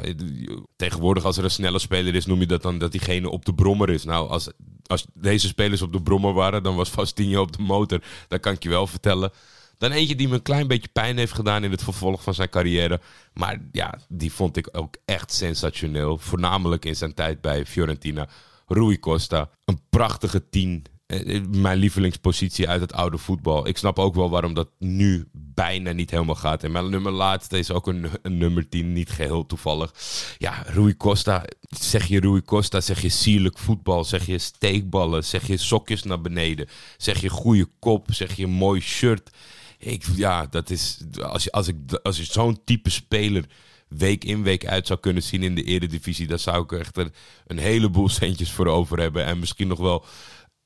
tegenwoordig 0.75 1.23
als 1.25 1.37
er 1.37 1.43
een 1.43 1.51
snelle 1.51 1.79
speler 1.79 2.15
is, 2.15 2.25
noem 2.25 2.39
je 2.39 2.47
dat 2.47 2.61
dan 2.61 2.77
dat 2.77 2.91
diegene 2.91 3.29
op 3.29 3.45
de 3.45 3.53
brommer 3.53 3.89
is. 3.89 4.03
Nou, 4.03 4.29
als. 4.29 4.49
Als 4.87 5.05
deze 5.13 5.47
spelers 5.47 5.81
op 5.81 5.91
de 5.93 6.01
brommer 6.01 6.33
waren, 6.33 6.63
dan 6.63 6.75
was 6.75 6.89
Fastinho 6.89 7.41
op 7.41 7.57
de 7.57 7.61
motor. 7.63 8.01
Dat 8.27 8.39
kan 8.39 8.53
ik 8.53 8.63
je 8.63 8.69
wel 8.69 8.87
vertellen. 8.87 9.31
Dan 9.77 9.91
eentje 9.91 10.15
die 10.15 10.27
me 10.27 10.33
een 10.33 10.41
klein 10.41 10.67
beetje 10.67 10.89
pijn 10.93 11.17
heeft 11.17 11.33
gedaan 11.33 11.63
in 11.63 11.71
het 11.71 11.83
vervolg 11.83 12.23
van 12.23 12.33
zijn 12.33 12.49
carrière. 12.49 12.99
Maar 13.33 13.57
ja, 13.71 13.99
die 14.09 14.31
vond 14.31 14.57
ik 14.57 14.69
ook 14.71 14.95
echt 15.05 15.33
sensationeel. 15.33 16.17
Voornamelijk 16.17 16.85
in 16.85 16.95
zijn 16.95 17.13
tijd 17.13 17.41
bij 17.41 17.65
Fiorentina. 17.65 18.27
Rui 18.67 18.99
Costa. 18.99 19.49
Een 19.65 19.79
prachtige 19.89 20.49
tien. 20.49 20.85
Eh, 21.05 21.41
Mijn 21.49 21.77
lievelingspositie 21.77 22.69
uit 22.69 22.81
het 22.81 22.93
oude 22.93 23.17
voetbal. 23.17 23.67
Ik 23.67 23.77
snap 23.77 23.99
ook 23.99 24.15
wel 24.15 24.29
waarom 24.29 24.53
dat 24.53 24.69
nu 24.79 25.27
bijna 25.31 25.91
niet 25.91 26.11
helemaal 26.11 26.35
gaat. 26.35 26.63
En 26.63 26.71
mijn 26.71 26.89
nummer 26.89 27.11
laatste 27.11 27.57
is 27.57 27.71
ook 27.71 27.87
een, 27.87 28.07
een 28.21 28.37
nummer 28.37 28.69
10, 28.69 28.93
niet 28.93 29.09
geheel 29.09 29.45
toevallig. 29.45 29.93
Ja, 30.37 30.63
Rui 30.65 30.97
Costa. 30.97 31.45
Zeg 31.69 32.05
je 32.05 32.19
Rui 32.19 32.41
Costa, 32.41 32.81
zeg 32.81 33.01
je 33.01 33.09
sierlijk 33.09 33.57
voetbal, 33.57 34.03
zeg 34.03 34.25
je 34.25 34.37
steekballen, 34.37 35.23
zeg 35.23 35.47
je 35.47 35.57
sokjes 35.57 36.03
naar 36.03 36.21
beneden, 36.21 36.67
zeg 36.97 37.21
je 37.21 37.29
goede 37.29 37.67
kop, 37.79 38.07
zeg 38.13 38.35
je 38.35 38.47
mooi 38.47 38.81
shirt. 38.81 39.29
Ik, 39.77 40.03
ja, 40.15 40.45
dat 40.45 40.69
is. 40.69 40.97
Als 41.21 41.43
je, 41.43 41.51
als 41.51 41.67
ik, 41.67 41.75
als 42.03 42.17
je 42.17 42.23
zo'n 42.23 42.61
type 42.63 42.89
speler 42.89 43.45
week 43.87 44.23
in 44.23 44.43
week 44.43 44.65
uit 44.65 44.87
zou 44.87 44.99
kunnen 44.99 45.23
zien 45.23 45.43
in 45.43 45.55
de 45.55 45.63
Eredivisie, 45.63 46.27
dan 46.27 46.39
zou 46.39 46.63
ik 46.63 46.71
er 46.71 46.79
echt 46.79 46.97
een, 46.97 47.13
een 47.47 47.57
heleboel 47.57 48.09
centjes 48.19 48.51
voor 48.51 48.67
over 48.67 48.99
hebben. 48.99 49.25
En 49.25 49.39
misschien 49.39 49.67
nog 49.67 49.79
wel 49.79 50.05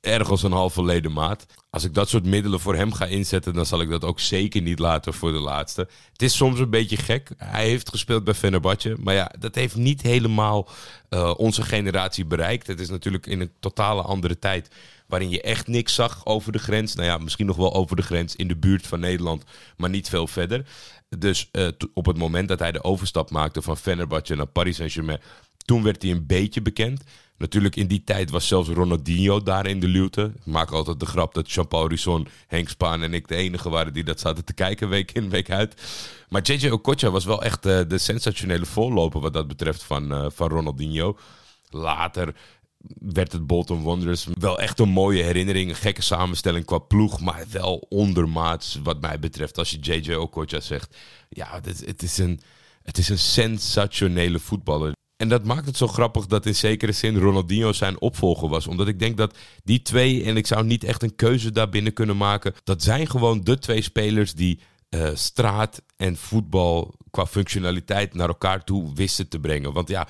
ergens 0.00 0.42
een 0.42 0.52
halve 0.52 0.84
ledemaat. 0.84 1.46
Als 1.70 1.84
ik 1.84 1.94
dat 1.94 2.08
soort 2.08 2.24
middelen 2.24 2.60
voor 2.60 2.74
hem 2.74 2.92
ga 2.92 3.04
inzetten, 3.06 3.54
dan 3.54 3.66
zal 3.66 3.80
ik 3.80 3.88
dat 3.88 4.04
ook 4.04 4.20
zeker 4.20 4.62
niet 4.62 4.78
laten 4.78 5.14
voor 5.14 5.32
de 5.32 5.38
laatste. 5.38 5.88
Het 6.12 6.22
is 6.22 6.36
soms 6.36 6.58
een 6.58 6.70
beetje 6.70 6.96
gek. 6.96 7.30
Hij 7.36 7.66
heeft 7.66 7.88
gespeeld 7.88 8.24
bij 8.24 8.34
Fenerbahce, 8.34 8.96
maar 9.00 9.14
ja, 9.14 9.32
dat 9.38 9.54
heeft 9.54 9.76
niet 9.76 10.02
helemaal 10.02 10.68
uh, 11.10 11.34
onze 11.36 11.62
generatie 11.62 12.24
bereikt. 12.24 12.66
Het 12.66 12.80
is 12.80 12.88
natuurlijk 12.88 13.26
in 13.26 13.40
een 13.40 13.52
totale 13.60 14.02
andere 14.02 14.38
tijd 14.38 14.70
waarin 15.10 15.30
je 15.30 15.42
echt 15.42 15.66
niks 15.66 15.94
zag 15.94 16.26
over 16.26 16.52
de 16.52 16.58
grens. 16.58 16.94
Nou 16.94 17.08
ja, 17.08 17.18
misschien 17.18 17.46
nog 17.46 17.56
wel 17.56 17.74
over 17.74 17.96
de 17.96 18.02
grens 18.02 18.36
in 18.36 18.48
de 18.48 18.56
buurt 18.56 18.86
van 18.86 19.00
Nederland, 19.00 19.44
maar 19.76 19.90
niet 19.90 20.08
veel 20.08 20.26
verder. 20.26 20.66
Dus 21.18 21.48
uh, 21.52 21.68
op 21.94 22.06
het 22.06 22.16
moment 22.16 22.48
dat 22.48 22.58
hij 22.58 22.72
de 22.72 22.84
overstap 22.84 23.30
maakte 23.30 23.62
van 23.62 23.76
Fenerbahce 23.76 24.34
naar 24.34 24.46
Paris 24.46 24.76
Saint-Germain, 24.76 25.20
toen 25.64 25.82
werd 25.82 26.02
hij 26.02 26.10
een 26.10 26.26
beetje 26.26 26.62
bekend. 26.62 27.02
Natuurlijk 27.40 27.76
in 27.76 27.86
die 27.86 28.04
tijd 28.04 28.30
was 28.30 28.48
zelfs 28.48 28.68
Ronaldinho 28.68 29.42
daar 29.42 29.66
in 29.66 29.80
de 29.80 29.86
luwte. 29.86 30.32
Ik 30.34 30.46
maak 30.46 30.70
altijd 30.70 31.00
de 31.00 31.06
grap 31.06 31.34
dat 31.34 31.50
Jean-Paul 31.50 31.88
Risson, 31.88 32.28
Henk 32.46 32.68
Spaan 32.68 33.02
en 33.02 33.14
ik 33.14 33.28
de 33.28 33.34
enige 33.34 33.68
waren 33.68 33.92
die 33.92 34.04
dat 34.04 34.20
zaten 34.20 34.44
te 34.44 34.52
kijken 34.52 34.88
week 34.88 35.12
in, 35.12 35.30
week 35.30 35.50
uit. 35.50 35.74
Maar 36.28 36.42
JJ 36.42 36.68
Okocha 36.68 37.10
was 37.10 37.24
wel 37.24 37.42
echt 37.42 37.66
uh, 37.66 37.80
de 37.88 37.98
sensationele 37.98 38.66
voorloper 38.66 39.20
wat 39.20 39.32
dat 39.32 39.48
betreft 39.48 39.82
van, 39.82 40.12
uh, 40.12 40.26
van 40.28 40.48
Ronaldinho. 40.48 41.18
Later 41.70 42.34
werd 42.98 43.32
het 43.32 43.46
Bolton 43.46 43.82
Wanderers 43.82 44.26
wel 44.38 44.58
echt 44.58 44.78
een 44.78 44.88
mooie 44.88 45.22
herinnering. 45.22 45.70
Een 45.70 45.76
gekke 45.76 46.02
samenstelling 46.02 46.64
qua 46.64 46.78
ploeg, 46.78 47.20
maar 47.20 47.44
wel 47.50 47.86
ondermaats 47.88 48.78
wat 48.82 49.00
mij 49.00 49.18
betreft. 49.18 49.58
Als 49.58 49.70
je 49.70 49.78
JJ 49.78 50.14
Okocha 50.14 50.60
zegt, 50.60 50.96
ja, 51.28 51.60
het, 51.62 51.86
het, 51.86 52.02
is 52.02 52.18
een, 52.18 52.40
het 52.82 52.98
is 52.98 53.08
een 53.08 53.18
sensationele 53.18 54.38
voetballer. 54.38 54.92
En 55.16 55.28
dat 55.28 55.44
maakt 55.44 55.66
het 55.66 55.76
zo 55.76 55.86
grappig 55.86 56.26
dat 56.26 56.46
in 56.46 56.54
zekere 56.54 56.92
zin 56.92 57.18
Ronaldinho 57.18 57.72
zijn 57.72 58.00
opvolger 58.00 58.48
was. 58.48 58.66
Omdat 58.66 58.88
ik 58.88 58.98
denk 58.98 59.16
dat 59.16 59.36
die 59.64 59.82
twee, 59.82 60.24
en 60.24 60.36
ik 60.36 60.46
zou 60.46 60.64
niet 60.64 60.84
echt 60.84 61.02
een 61.02 61.16
keuze 61.16 61.50
daarbinnen 61.50 61.92
kunnen 61.92 62.16
maken. 62.16 62.54
Dat 62.64 62.82
zijn 62.82 63.06
gewoon 63.06 63.44
de 63.44 63.58
twee 63.58 63.82
spelers 63.82 64.34
die 64.34 64.60
uh, 64.90 65.10
straat 65.14 65.82
en 65.96 66.16
voetbal 66.16 66.94
qua 67.10 67.26
functionaliteit 67.26 68.14
naar 68.14 68.28
elkaar 68.28 68.64
toe 68.64 68.94
wisten 68.94 69.28
te 69.28 69.40
brengen. 69.40 69.72
Want 69.72 69.88
ja, 69.88 70.08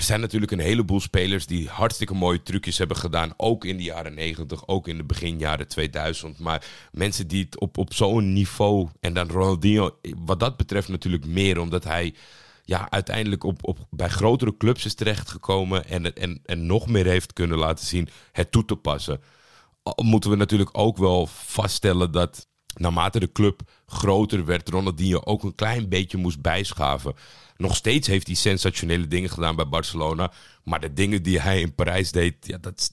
er 0.00 0.06
zijn 0.06 0.20
natuurlijk 0.20 0.52
een 0.52 0.58
heleboel 0.58 1.00
spelers 1.00 1.46
die 1.46 1.68
hartstikke 1.68 2.14
mooie 2.14 2.42
trucjes 2.42 2.78
hebben 2.78 2.96
gedaan. 2.96 3.32
Ook 3.36 3.64
in 3.64 3.76
de 3.76 3.82
jaren 3.82 4.14
90, 4.14 4.66
ook 4.66 4.88
in 4.88 4.96
de 4.96 5.04
begin 5.04 5.38
jaren 5.38 5.68
2000. 5.68 6.38
Maar 6.38 6.64
mensen 6.92 7.28
die 7.28 7.44
het 7.44 7.60
op, 7.60 7.78
op 7.78 7.94
zo'n 7.94 8.32
niveau. 8.32 8.88
En 9.00 9.14
dan 9.14 9.30
Ronaldinho, 9.30 9.98
wat 10.16 10.40
dat 10.40 10.56
betreft 10.56 10.88
natuurlijk 10.88 11.26
meer. 11.26 11.58
Omdat 11.58 11.84
hij 11.84 12.14
ja, 12.64 12.90
uiteindelijk 12.90 13.44
op, 13.44 13.58
op, 13.68 13.78
bij 13.90 14.08
grotere 14.08 14.56
clubs 14.56 14.84
is 14.84 14.94
terechtgekomen. 14.94 15.86
En, 15.86 16.14
en, 16.14 16.40
en 16.44 16.66
nog 16.66 16.88
meer 16.88 17.06
heeft 17.06 17.32
kunnen 17.32 17.58
laten 17.58 17.86
zien 17.86 18.08
het 18.32 18.52
toe 18.52 18.64
te 18.64 18.76
passen. 18.76 19.20
Moeten 20.02 20.30
we 20.30 20.36
natuurlijk 20.36 20.70
ook 20.72 20.96
wel 20.96 21.26
vaststellen 21.26 22.12
dat 22.12 22.48
naarmate 22.74 23.20
de 23.20 23.32
club 23.32 23.62
groter 23.90 24.44
werd, 24.44 24.68
Ronaldinho 24.68 25.20
ook 25.24 25.42
een 25.42 25.54
klein 25.54 25.88
beetje 25.88 26.18
moest 26.18 26.40
bijschaven. 26.40 27.14
Nog 27.56 27.76
steeds 27.76 28.06
heeft 28.06 28.26
hij 28.26 28.36
sensationele 28.36 29.08
dingen 29.08 29.30
gedaan 29.30 29.56
bij 29.56 29.68
Barcelona. 29.68 30.32
Maar 30.64 30.80
de 30.80 30.92
dingen 30.92 31.22
die 31.22 31.40
hij 31.40 31.60
in 31.60 31.74
Parijs 31.74 32.12
deed, 32.12 32.34
ja, 32.40 32.58
dat, 32.58 32.92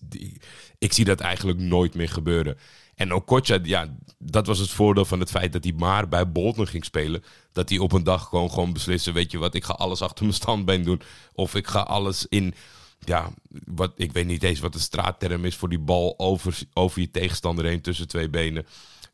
ik 0.78 0.94
zie 0.94 1.06
dat 1.06 1.20
eigenlijk 1.20 1.60
nooit 1.60 1.94
meer 1.94 2.10
gebeuren. 2.10 2.58
En 2.96 3.14
Okocha, 3.14 3.60
ja, 3.64 3.96
dat 4.18 4.48
was 4.48 4.60
het 4.60 4.70
voordeel 4.70 5.06
van 5.06 5.20
het 5.20 5.30
feit 5.30 5.54
dat 5.54 5.64
hij 5.64 5.74
maar 5.74 6.08
bij 6.08 6.32
Bolton 6.32 6.68
ging 6.68 6.86
spelen. 6.86 7.24
Dat 7.52 7.70
hij 7.70 7.78
op 7.78 7.92
een 7.92 8.04
dag 8.04 8.24
gewoon, 8.24 8.50
gewoon 8.50 8.74
beslissen, 8.74 9.14
weet 9.14 9.32
je 9.32 9.38
wat, 9.38 9.56
ik 9.56 9.64
ga 9.64 9.74
alles 9.74 10.02
achter 10.02 10.24
mijn 10.24 10.36
standbeen 10.36 10.84
doen. 10.84 11.02
Of 11.34 11.56
ik 11.56 11.68
ga 11.68 11.80
alles 11.80 12.26
in, 12.30 12.54
ja, 13.00 13.30
wat, 13.66 13.92
ik 13.96 14.12
weet 14.12 14.26
niet 14.26 14.44
eens 14.44 14.60
wat 14.60 14.74
de 14.74 14.80
straatterm 14.80 15.46
is 15.46 15.56
voor 15.56 15.70
die 15.70 15.80
bal 15.80 16.14
over, 16.18 16.60
over 16.74 17.02
je 17.02 17.12
tegenstander 17.12 17.66
heen 17.66 17.82
tussen 17.82 18.08
twee 18.08 18.30
benen. 18.30 18.66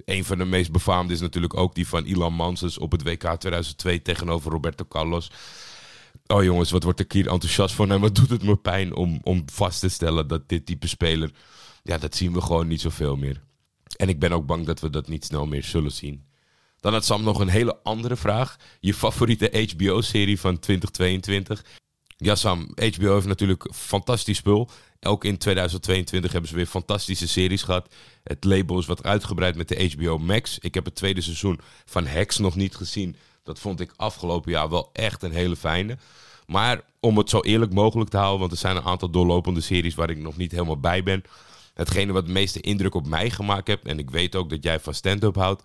Een 0.06 0.26
van 0.26 0.38
de 0.38 0.46
meest 0.46 0.72
befaamde 0.72 1.14
is 1.14 1.22
natuurlijk 1.22 1.58
ook 1.58 1.76
die 1.76 1.88
van 1.88 2.06
Ilan 2.06 2.34
Manses 2.34 2.78
op 2.78 2.92
het 2.92 3.04
WK 3.04 3.36
2002 3.40 4.02
tegenover 4.02 4.52
Roberto 4.52 4.86
Carlos. 4.86 5.32
Oh 6.28 6.44
jongens, 6.44 6.72
wat 6.72 6.84
word 6.84 7.00
ik 7.00 7.12
hier 7.12 7.28
enthousiast 7.28 7.76
van 7.76 7.92
en 7.92 8.00
wat 8.00 8.16
doet 8.16 8.30
het 8.30 8.44
me 8.44 8.56
pijn 8.56 8.96
om, 8.96 9.20
om 9.24 9.44
vast 9.52 9.80
te 9.80 9.90
stellen 9.90 10.28
dat 10.28 10.50
dit 10.50 10.66
type 10.66 10.88
speler, 10.88 11.32
ja, 11.84 11.98
dat 11.98 12.16
zien 12.16 12.34
we 12.34 12.42
gewoon 12.42 12.68
niet 12.68 12.82
zoveel 12.82 13.16
meer. 13.16 13.42
En 13.98 14.10
ik 14.10 14.20
ben 14.20 14.32
ook 14.32 14.46
bang 14.46 14.66
dat 14.66 14.80
we 14.80 14.90
dat 14.90 15.08
niet 15.08 15.26
snel 15.26 15.46
meer 15.46 15.64
zullen 15.64 15.92
zien. 15.92 16.26
Dan 16.80 16.94
had 16.94 17.06
Sam 17.06 17.24
nog 17.24 17.40
een 17.40 17.48
hele 17.48 17.80
andere 17.84 18.16
vraag. 18.16 18.56
Je 18.80 18.94
favoriete 18.94 19.68
HBO-serie 19.76 20.40
van 20.40 20.60
2022? 20.60 21.66
Ja, 22.18 22.36
Sam, 22.36 22.72
HBO 22.76 23.14
heeft 23.14 23.28
natuurlijk 23.28 23.70
fantastisch 23.74 24.38
spul. 24.38 24.70
Ook 25.04 25.24
in 25.24 25.38
2022 25.38 26.32
hebben 26.32 26.50
ze 26.50 26.56
weer 26.56 26.66
fantastische 26.66 27.28
series 27.28 27.64
gehad. 27.64 27.94
Het 28.24 28.44
label 28.44 28.80
is 28.80 28.86
wat 28.86 29.04
uitgebreid 29.04 29.56
met 29.56 29.68
de 29.68 29.92
HBO 29.96 30.18
Max. 30.18 30.60
Ik 30.60 30.74
heb 30.74 30.86
het 30.86 30.96
tweede 30.96 31.22
seizoen 31.22 31.60
van 31.86 32.06
Hex 32.06 32.38
nog 32.38 32.56
niet 32.56 32.76
gezien. 32.76 33.16
Dat 33.44 33.60
vond 33.60 33.80
ik 33.80 33.94
afgelopen 33.96 34.52
jaar 34.52 34.70
wel 34.70 34.90
echt 34.94 35.24
een 35.24 35.32
hele 35.32 35.56
fijne. 35.56 35.98
Maar 36.46 36.82
om 37.00 37.18
het 37.18 37.30
zo 37.30 37.40
eerlijk 37.40 37.74
mogelijk 37.74 38.10
te 38.10 38.18
houden, 38.18 38.40
want 38.40 38.52
er 38.52 38.58
zijn 38.58 38.76
een 38.76 38.84
aantal 38.84 39.10
doorlopende 39.10 39.62
series 39.62 39.96
waar 39.96 40.10
ik 40.10 40.18
nog 40.18 40.38
niet 40.38 40.52
helemaal 40.52 40.80
bij 40.80 41.04
ben. 41.04 41.24
Hetgene 41.74 42.14
wat 42.14 42.26
de 42.26 42.32
meeste 42.32 42.60
indruk 42.60 42.96
op 42.96 43.08
mij 43.08 43.30
gemaakt 43.30 43.68
heeft, 43.68 43.86
en 43.86 44.00
ik 44.00 44.10
weet 44.10 44.36
ook 44.36 44.50
dat 44.50 44.64
jij 44.64 44.80
van 44.80 44.94
stand-up 44.94 45.36
houdt, 45.36 45.64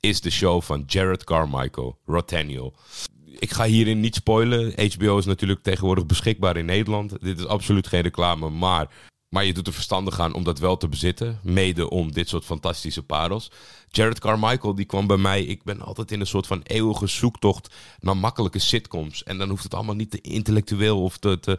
is 0.00 0.20
de 0.20 0.30
show 0.30 0.62
van 0.62 0.84
Jared 0.86 1.24
Carmichael, 1.24 1.98
Rottaniel. 2.06 2.74
Ik 3.38 3.52
ga 3.52 3.64
hierin 3.64 4.00
niet 4.00 4.14
spoilen. 4.14 4.92
HBO 4.92 5.18
is 5.18 5.24
natuurlijk 5.24 5.62
tegenwoordig 5.62 6.06
beschikbaar 6.06 6.56
in 6.56 6.64
Nederland. 6.64 7.20
Dit 7.20 7.38
is 7.38 7.46
absoluut 7.46 7.86
geen 7.86 8.00
reclame, 8.00 8.50
maar, 8.50 8.88
maar 9.28 9.44
je 9.44 9.52
doet 9.52 9.66
er 9.66 9.72
verstandig 9.72 10.20
aan 10.20 10.34
om 10.34 10.44
dat 10.44 10.58
wel 10.58 10.76
te 10.76 10.88
bezitten. 10.88 11.40
Mede 11.42 11.90
om 11.90 12.12
dit 12.12 12.28
soort 12.28 12.44
fantastische 12.44 13.02
parels. 13.02 13.50
Jared 13.88 14.18
Carmichael 14.18 14.74
die 14.74 14.84
kwam 14.84 15.06
bij 15.06 15.16
mij. 15.16 15.42
Ik 15.42 15.62
ben 15.62 15.80
altijd 15.80 16.10
in 16.10 16.20
een 16.20 16.26
soort 16.26 16.46
van 16.46 16.60
eeuwige 16.62 17.06
zoektocht 17.06 17.74
naar 18.00 18.16
makkelijke 18.16 18.58
sitcoms. 18.58 19.22
En 19.22 19.38
dan 19.38 19.48
hoeft 19.48 19.62
het 19.62 19.74
allemaal 19.74 19.94
niet 19.94 20.10
te 20.10 20.20
intellectueel 20.20 21.02
of 21.02 21.16
te, 21.16 21.40
te, 21.40 21.58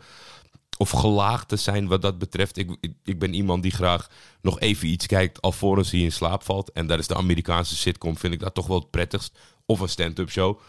of 0.77 0.89
gelaagd 0.89 1.47
te 1.47 1.55
zijn 1.55 1.87
wat 1.87 2.01
dat 2.01 2.17
betreft. 2.17 2.57
Ik, 2.57 2.77
ik, 2.79 2.93
ik 3.03 3.19
ben 3.19 3.33
iemand 3.33 3.63
die 3.63 3.71
graag 3.71 4.09
nog 4.41 4.59
even 4.59 4.87
iets 4.87 5.05
kijkt 5.05 5.41
alvorens 5.41 5.91
hij 5.91 5.99
in 5.99 6.11
slaap 6.11 6.43
valt. 6.43 6.71
En 6.71 6.87
daar 6.87 6.99
is 6.99 7.07
de 7.07 7.15
Amerikaanse 7.15 7.75
sitcom, 7.75 8.17
vind 8.17 8.33
ik 8.33 8.39
dat 8.39 8.53
toch 8.53 8.67
wel 8.67 8.79
het 8.79 8.89
prettigst. 8.89 9.37
Of 9.65 9.79
een 9.79 9.89
stand-up 9.89 10.29
show. 10.29 10.59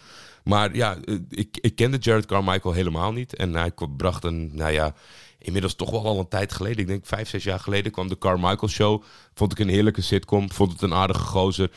Maar 0.45 0.75
ja, 0.77 0.97
eh, 1.05 1.15
ik, 1.29 1.59
ik 1.61 1.77
kende 1.77 1.97
Jared 1.97 2.27
Carmichael 2.27 2.75
helemaal 2.75 3.13
niet. 3.13 3.35
En 3.35 3.55
hij 3.55 3.73
bracht 3.97 4.25
een, 4.25 4.51
nou 4.55 4.73
ja, 4.73 4.95
inmiddels 5.39 5.75
toch 5.75 5.91
wel 5.91 6.07
al 6.07 6.19
een 6.19 6.29
tijd 6.29 6.53
geleden. 6.53 6.79
Ik 6.79 6.87
denk 6.87 7.07
vijf, 7.07 7.29
zes 7.29 7.45
jaar 7.45 7.61
geleden 7.61 7.93
kwam 7.93 8.09
de 8.09 8.19
Carmichael 8.19 8.69
Show. 8.69 9.03
Vond 9.35 9.53
ik 9.53 9.59
een 9.59 9.69
heerlijke 9.69 10.03
sitcom. 10.03 10.53
Vond 10.53 10.73
het 10.73 10.83
een 10.83 10.95
aardige 10.95 11.25
gozer. 11.25 11.71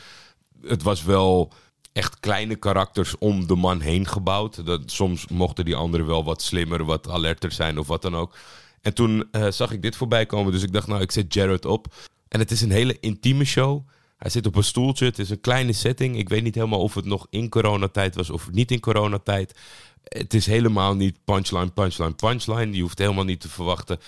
Het 0.62 0.82
was 0.82 1.04
wel 1.04 1.52
echt 1.92 2.20
kleine 2.20 2.56
karakters 2.56 3.18
om 3.18 3.46
de 3.46 3.56
man 3.56 3.80
heen 3.80 4.06
gebouwd. 4.06 4.66
Dat, 4.66 4.90
soms 4.90 5.28
mochten 5.28 5.64
die 5.64 5.76
anderen 5.76 6.06
wel 6.06 6.24
wat 6.24 6.42
slimmer, 6.42 6.84
wat 6.84 7.08
alerter 7.08 7.52
zijn 7.52 7.78
of 7.78 7.86
wat 7.86 8.02
dan 8.02 8.16
ook. 8.16 8.36
En 8.80 8.94
toen 8.94 9.28
eh, 9.30 9.50
zag 9.50 9.72
ik 9.72 9.82
dit 9.82 9.96
voorbij 9.96 10.26
komen, 10.26 10.52
dus 10.52 10.62
ik 10.62 10.72
dacht, 10.72 10.86
nou, 10.86 11.00
ik 11.00 11.10
zet 11.10 11.34
Jared 11.34 11.64
op. 11.64 11.94
En 12.28 12.40
het 12.40 12.50
is 12.50 12.60
een 12.60 12.70
hele 12.70 12.96
intieme 13.00 13.44
show. 13.44 13.86
Hij 14.24 14.32
zit 14.32 14.46
op 14.46 14.56
een 14.56 14.64
stoeltje, 14.64 15.04
het 15.04 15.18
is 15.18 15.30
een 15.30 15.40
kleine 15.40 15.72
setting. 15.72 16.18
Ik 16.18 16.28
weet 16.28 16.42
niet 16.42 16.54
helemaal 16.54 16.80
of 16.80 16.94
het 16.94 17.04
nog 17.04 17.26
in 17.30 17.48
coronatijd 17.48 18.14
was 18.14 18.30
of 18.30 18.50
niet 18.50 18.70
in 18.70 18.80
coronatijd. 18.80 19.58
Het 20.02 20.34
is 20.34 20.46
helemaal 20.46 20.94
niet 20.94 21.18
punchline, 21.24 21.70
punchline, 21.70 22.14
punchline. 22.14 22.72
Je 22.72 22.80
hoeft 22.80 22.98
helemaal 22.98 23.24
niet 23.24 23.40
te 23.40 23.48
verwachten, 23.48 23.98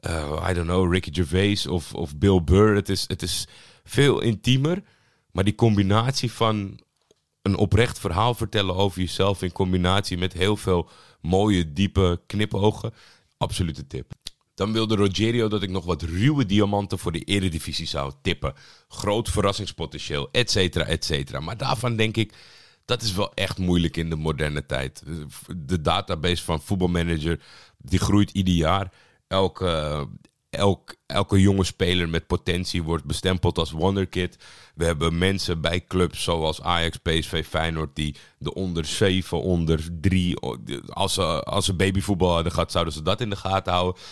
eh, 0.00 0.46
I 0.50 0.52
don't 0.52 0.66
know, 0.66 0.92
Ricky 0.92 1.12
Gervais 1.12 1.66
of, 1.66 1.94
of 1.94 2.16
Bill 2.16 2.42
Burr. 2.42 2.74
Het 2.74 2.88
is, 2.88 3.04
het 3.08 3.22
is 3.22 3.46
veel 3.84 4.20
intiemer. 4.20 4.82
Maar 5.32 5.44
die 5.44 5.54
combinatie 5.54 6.32
van 6.32 6.80
een 7.42 7.56
oprecht 7.56 7.98
verhaal 7.98 8.34
vertellen 8.34 8.74
over 8.74 9.00
jezelf 9.00 9.42
in 9.42 9.52
combinatie 9.52 10.18
met 10.18 10.32
heel 10.32 10.56
veel 10.56 10.88
mooie, 11.20 11.72
diepe 11.72 12.20
knipogen. 12.26 12.94
Absolute 13.36 13.86
tip. 13.86 14.15
Dan 14.56 14.72
wilde 14.72 14.96
Rogerio 14.96 15.48
dat 15.48 15.62
ik 15.62 15.70
nog 15.70 15.84
wat 15.84 16.02
ruwe 16.02 16.46
diamanten 16.46 16.98
voor 16.98 17.12
de 17.12 17.20
eredivisie 17.20 17.86
zou 17.86 18.12
tippen. 18.22 18.54
Groot 18.88 19.28
verrassingspotentieel, 19.28 20.28
et 20.32 20.50
cetera, 20.50 20.84
et 20.84 21.04
cetera. 21.04 21.40
Maar 21.40 21.56
daarvan 21.56 21.96
denk 21.96 22.16
ik, 22.16 22.32
dat 22.84 23.02
is 23.02 23.14
wel 23.14 23.34
echt 23.34 23.58
moeilijk 23.58 23.96
in 23.96 24.10
de 24.10 24.16
moderne 24.16 24.66
tijd. 24.66 25.02
De 25.56 25.80
database 25.80 26.44
van 26.44 26.60
voetbalmanager, 26.60 27.40
die 27.78 27.98
groeit 27.98 28.30
ieder 28.30 28.54
jaar. 28.54 28.92
Elke, 29.28 30.08
elk, 30.50 30.94
elke 31.06 31.40
jonge 31.40 31.64
speler 31.64 32.08
met 32.08 32.26
potentie 32.26 32.82
wordt 32.82 33.04
bestempeld 33.04 33.58
als 33.58 33.70
wonderkid. 33.70 34.38
We 34.74 34.84
hebben 34.84 35.18
mensen 35.18 35.60
bij 35.60 35.84
clubs 35.84 36.22
zoals 36.22 36.62
Ajax, 36.62 36.96
PSV, 36.96 37.46
Feyenoord... 37.46 37.96
die 37.96 38.16
de 38.38 38.54
onder 38.54 38.84
7, 38.84 39.42
onder 39.42 39.88
3... 40.00 40.40
Als 40.86 41.14
ze, 41.14 41.42
als 41.42 41.64
ze 41.64 41.74
babyvoetbal 41.74 42.34
hadden 42.34 42.52
gehad, 42.52 42.72
zouden 42.72 42.94
ze 42.94 43.02
dat 43.02 43.20
in 43.20 43.30
de 43.30 43.36
gaten 43.36 43.72
houden. 43.72 44.02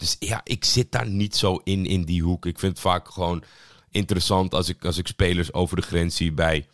Dus 0.00 0.16
ja, 0.18 0.40
ik 0.44 0.64
zit 0.64 0.92
daar 0.92 1.08
niet 1.08 1.36
zo 1.36 1.60
in, 1.64 1.86
in 1.86 2.04
die 2.04 2.22
hoek. 2.22 2.46
Ik 2.46 2.58
vind 2.58 2.72
het 2.72 2.80
vaak 2.80 3.08
gewoon 3.08 3.42
interessant 3.90 4.54
als 4.54 4.68
ik, 4.68 4.84
als 4.84 4.98
ik 4.98 5.06
spelers 5.06 5.52
over 5.52 5.76
de 5.76 5.82
grens 5.82 6.16
zie 6.16 6.32
bij 6.32 6.66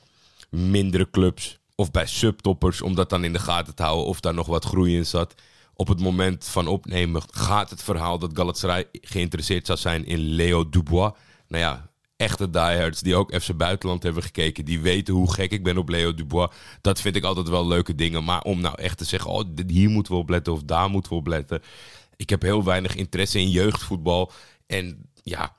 mindere 0.50 1.10
clubs 1.10 1.58
of 1.74 1.90
bij 1.90 2.06
subtoppers, 2.06 2.82
om 2.82 2.94
dat 2.94 3.10
dan 3.10 3.24
in 3.24 3.32
de 3.32 3.38
gaten 3.38 3.74
te 3.74 3.82
houden 3.82 4.06
of 4.06 4.20
daar 4.20 4.34
nog 4.34 4.46
wat 4.46 4.64
groei 4.64 4.96
in 4.96 5.06
zat. 5.06 5.34
Op 5.74 5.88
het 5.88 6.00
moment 6.00 6.44
van 6.44 6.66
opnemen 6.66 7.22
gaat 7.30 7.70
het 7.70 7.82
verhaal 7.82 8.18
dat 8.18 8.30
Galatasaray 8.34 8.88
geïnteresseerd 8.92 9.66
zou 9.66 9.78
zijn 9.78 10.06
in 10.06 10.18
Leo 10.18 10.68
Dubois. 10.68 11.12
Nou 11.48 11.62
ja, 11.62 11.90
echte 12.16 12.50
diehards 12.50 13.00
die 13.00 13.16
ook 13.16 13.34
FC 13.34 13.56
Buitenland 13.56 14.02
hebben 14.02 14.22
gekeken, 14.22 14.64
die 14.64 14.80
weten 14.80 15.14
hoe 15.14 15.32
gek 15.32 15.50
ik 15.50 15.64
ben 15.64 15.78
op 15.78 15.88
Leo 15.88 16.14
Dubois. 16.14 16.50
Dat 16.80 17.00
vind 17.00 17.16
ik 17.16 17.24
altijd 17.24 17.48
wel 17.48 17.66
leuke 17.66 17.94
dingen. 17.94 18.24
Maar 18.24 18.42
om 18.42 18.60
nou 18.60 18.74
echt 18.80 18.98
te 18.98 19.04
zeggen, 19.04 19.30
oh, 19.30 19.44
hier 19.66 19.88
moeten 19.88 20.12
we 20.12 20.18
op 20.18 20.28
letten 20.28 20.52
of 20.52 20.62
daar 20.62 20.90
moeten 20.90 21.12
we 21.12 21.18
op 21.18 21.26
letten. 21.26 21.62
Ik 22.16 22.30
heb 22.30 22.42
heel 22.42 22.64
weinig 22.64 22.94
interesse 22.94 23.38
in 23.38 23.50
jeugdvoetbal. 23.50 24.32
En 24.66 25.10
ja, 25.22 25.56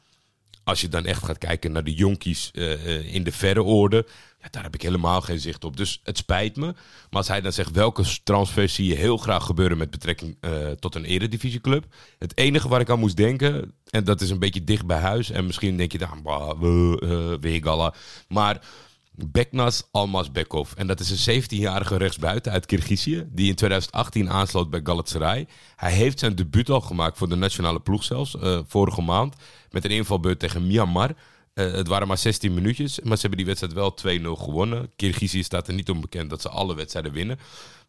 als 0.67 0.81
je 0.81 0.89
dan 0.89 1.05
echt 1.05 1.23
gaat 1.23 1.37
kijken 1.37 1.71
naar 1.71 1.83
de 1.83 1.93
jonkies 1.93 2.51
eh, 2.53 2.73
eh, 2.73 3.13
in 3.13 3.23
de 3.23 3.31
verre 3.31 3.63
orde, 3.63 4.05
ja, 4.41 4.47
daar 4.51 4.63
heb 4.63 4.73
ik 4.73 4.81
helemaal 4.81 5.21
geen 5.21 5.39
zicht 5.39 5.63
op. 5.63 5.77
Dus 5.77 6.01
het 6.03 6.17
spijt 6.17 6.55
me. 6.55 6.65
Maar 6.65 6.75
als 7.09 7.27
hij 7.27 7.41
dan 7.41 7.53
zegt 7.53 7.71
welke 7.71 8.03
transfers 8.23 8.73
zie 8.73 8.87
je 8.87 8.95
heel 8.95 9.17
graag 9.17 9.45
gebeuren 9.45 9.77
met 9.77 9.89
betrekking 9.89 10.37
eh, 10.39 10.71
tot 10.71 10.95
een 10.95 11.05
eredivisieclub. 11.05 11.85
Het 12.19 12.37
enige 12.37 12.67
waar 12.67 12.79
ik 12.79 12.89
aan 12.89 12.99
moest 12.99 13.17
denken, 13.17 13.73
en 13.89 14.03
dat 14.03 14.21
is 14.21 14.29
een 14.29 14.39
beetje 14.39 14.63
dicht 14.63 14.85
bij 14.85 14.99
huis. 14.99 15.29
En 15.29 15.45
misschien 15.45 15.77
denk 15.77 15.91
je 15.91 15.97
dan, 15.97 16.21
bah. 16.23 16.61
Maar 18.27 18.61
Beknas 19.25 19.87
Almasbekov. 19.91 20.71
En 20.73 20.87
dat 20.87 20.99
is 20.99 21.25
een 21.25 21.43
17-jarige 21.43 21.97
rechtsbuiten 21.97 22.51
uit 22.51 22.65
Kirgizië. 22.65 23.27
Die 23.31 23.49
in 23.49 23.55
2018 23.55 24.29
aansloot 24.29 24.69
bij 24.69 24.79
Galatasaray. 24.83 25.47
Hij 25.75 25.91
heeft 25.91 26.19
zijn 26.19 26.35
debuut 26.35 26.69
al 26.69 26.81
gemaakt 26.81 27.17
voor 27.17 27.29
de 27.29 27.35
nationale 27.35 27.79
ploeg 27.79 28.03
zelfs. 28.03 28.35
eh, 28.37 28.59
vorige 28.67 29.01
maand. 29.01 29.35
Met 29.71 29.85
een 29.85 29.91
invalbeurt 29.91 30.39
tegen 30.39 30.67
Myanmar. 30.67 31.15
Eh, 31.53 31.71
het 31.71 31.87
waren 31.87 32.07
maar 32.07 32.17
16 32.17 32.53
minuutjes. 32.53 32.99
Maar 32.99 33.15
ze 33.15 33.21
hebben 33.21 33.37
die 33.37 33.45
wedstrijd 33.45 33.73
wel 33.73 33.93
2-0 33.93 34.35
gewonnen. 34.35 34.91
Kirgizië 34.95 35.43
staat 35.43 35.67
er 35.67 35.73
niet 35.73 35.89
onbekend 35.89 36.29
dat 36.29 36.41
ze 36.41 36.49
alle 36.49 36.75
wedstrijden 36.75 37.11
winnen. 37.11 37.39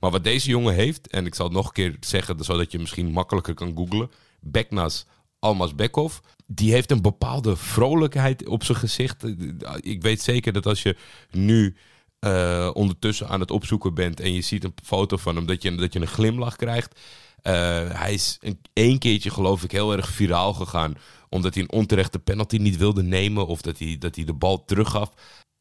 Maar 0.01 0.11
wat 0.11 0.25
deze 0.25 0.51
jongen 0.51 0.75
heeft. 0.75 1.09
En 1.09 1.27
ik 1.27 1.35
zal 1.35 1.47
het 1.47 1.55
nog 1.55 1.67
een 1.67 1.73
keer 1.73 1.97
zeggen. 2.01 2.45
Zodat 2.45 2.73
je 2.73 2.79
misschien 2.79 3.11
makkelijker 3.11 3.55
kan 3.55 3.73
googlen. 3.77 4.11
Beknas 4.41 5.07
Almasbekov. 5.39 6.19
Die 6.47 6.73
heeft 6.73 6.91
een 6.91 7.03
bepaalde 7.03 7.57
vrolijkheid 7.57 8.47
op 8.47 8.65
zijn 8.65 8.79
gezicht. 8.79 9.25
Ik 9.81 10.03
weet 10.03 10.23
zeker 10.23 10.53
dat 10.53 10.67
als 10.67 10.83
je 10.83 10.97
nu 11.31 11.77
eh, 12.19 12.71
ondertussen 12.73 13.29
aan 13.29 13.41
het 13.41 13.51
opzoeken 13.51 13.95
bent 13.95 14.21
en 14.21 14.33
je 14.33 14.41
ziet 14.41 14.65
een 14.65 14.75
foto 14.85 15.17
van 15.17 15.37
hem, 15.37 15.47
dat 15.47 15.63
je, 15.63 15.75
dat 15.75 15.93
je 15.93 16.01
een 16.01 16.07
glimlach 16.07 16.57
krijgt. 16.57 17.01
Eh, 17.43 17.53
hij 17.91 18.13
is 18.13 18.39
een, 18.41 18.61
één 18.73 18.99
keertje, 18.99 19.31
geloof 19.31 19.63
ik, 19.63 19.73
heel 19.73 19.93
erg 19.93 20.09
viraal 20.09 20.53
gegaan. 20.53 20.95
Omdat 21.29 21.55
hij 21.55 21.63
een 21.63 21.73
onterechte 21.73 22.19
penalty 22.19 22.57
niet 22.57 22.77
wilde 22.77 23.03
nemen. 23.03 23.47
Of 23.47 23.61
dat 23.61 23.79
hij, 23.79 23.97
dat 23.99 24.17
hij 24.17 24.25
de 24.25 24.33
bal 24.33 24.65
teruggaf. 24.65 25.11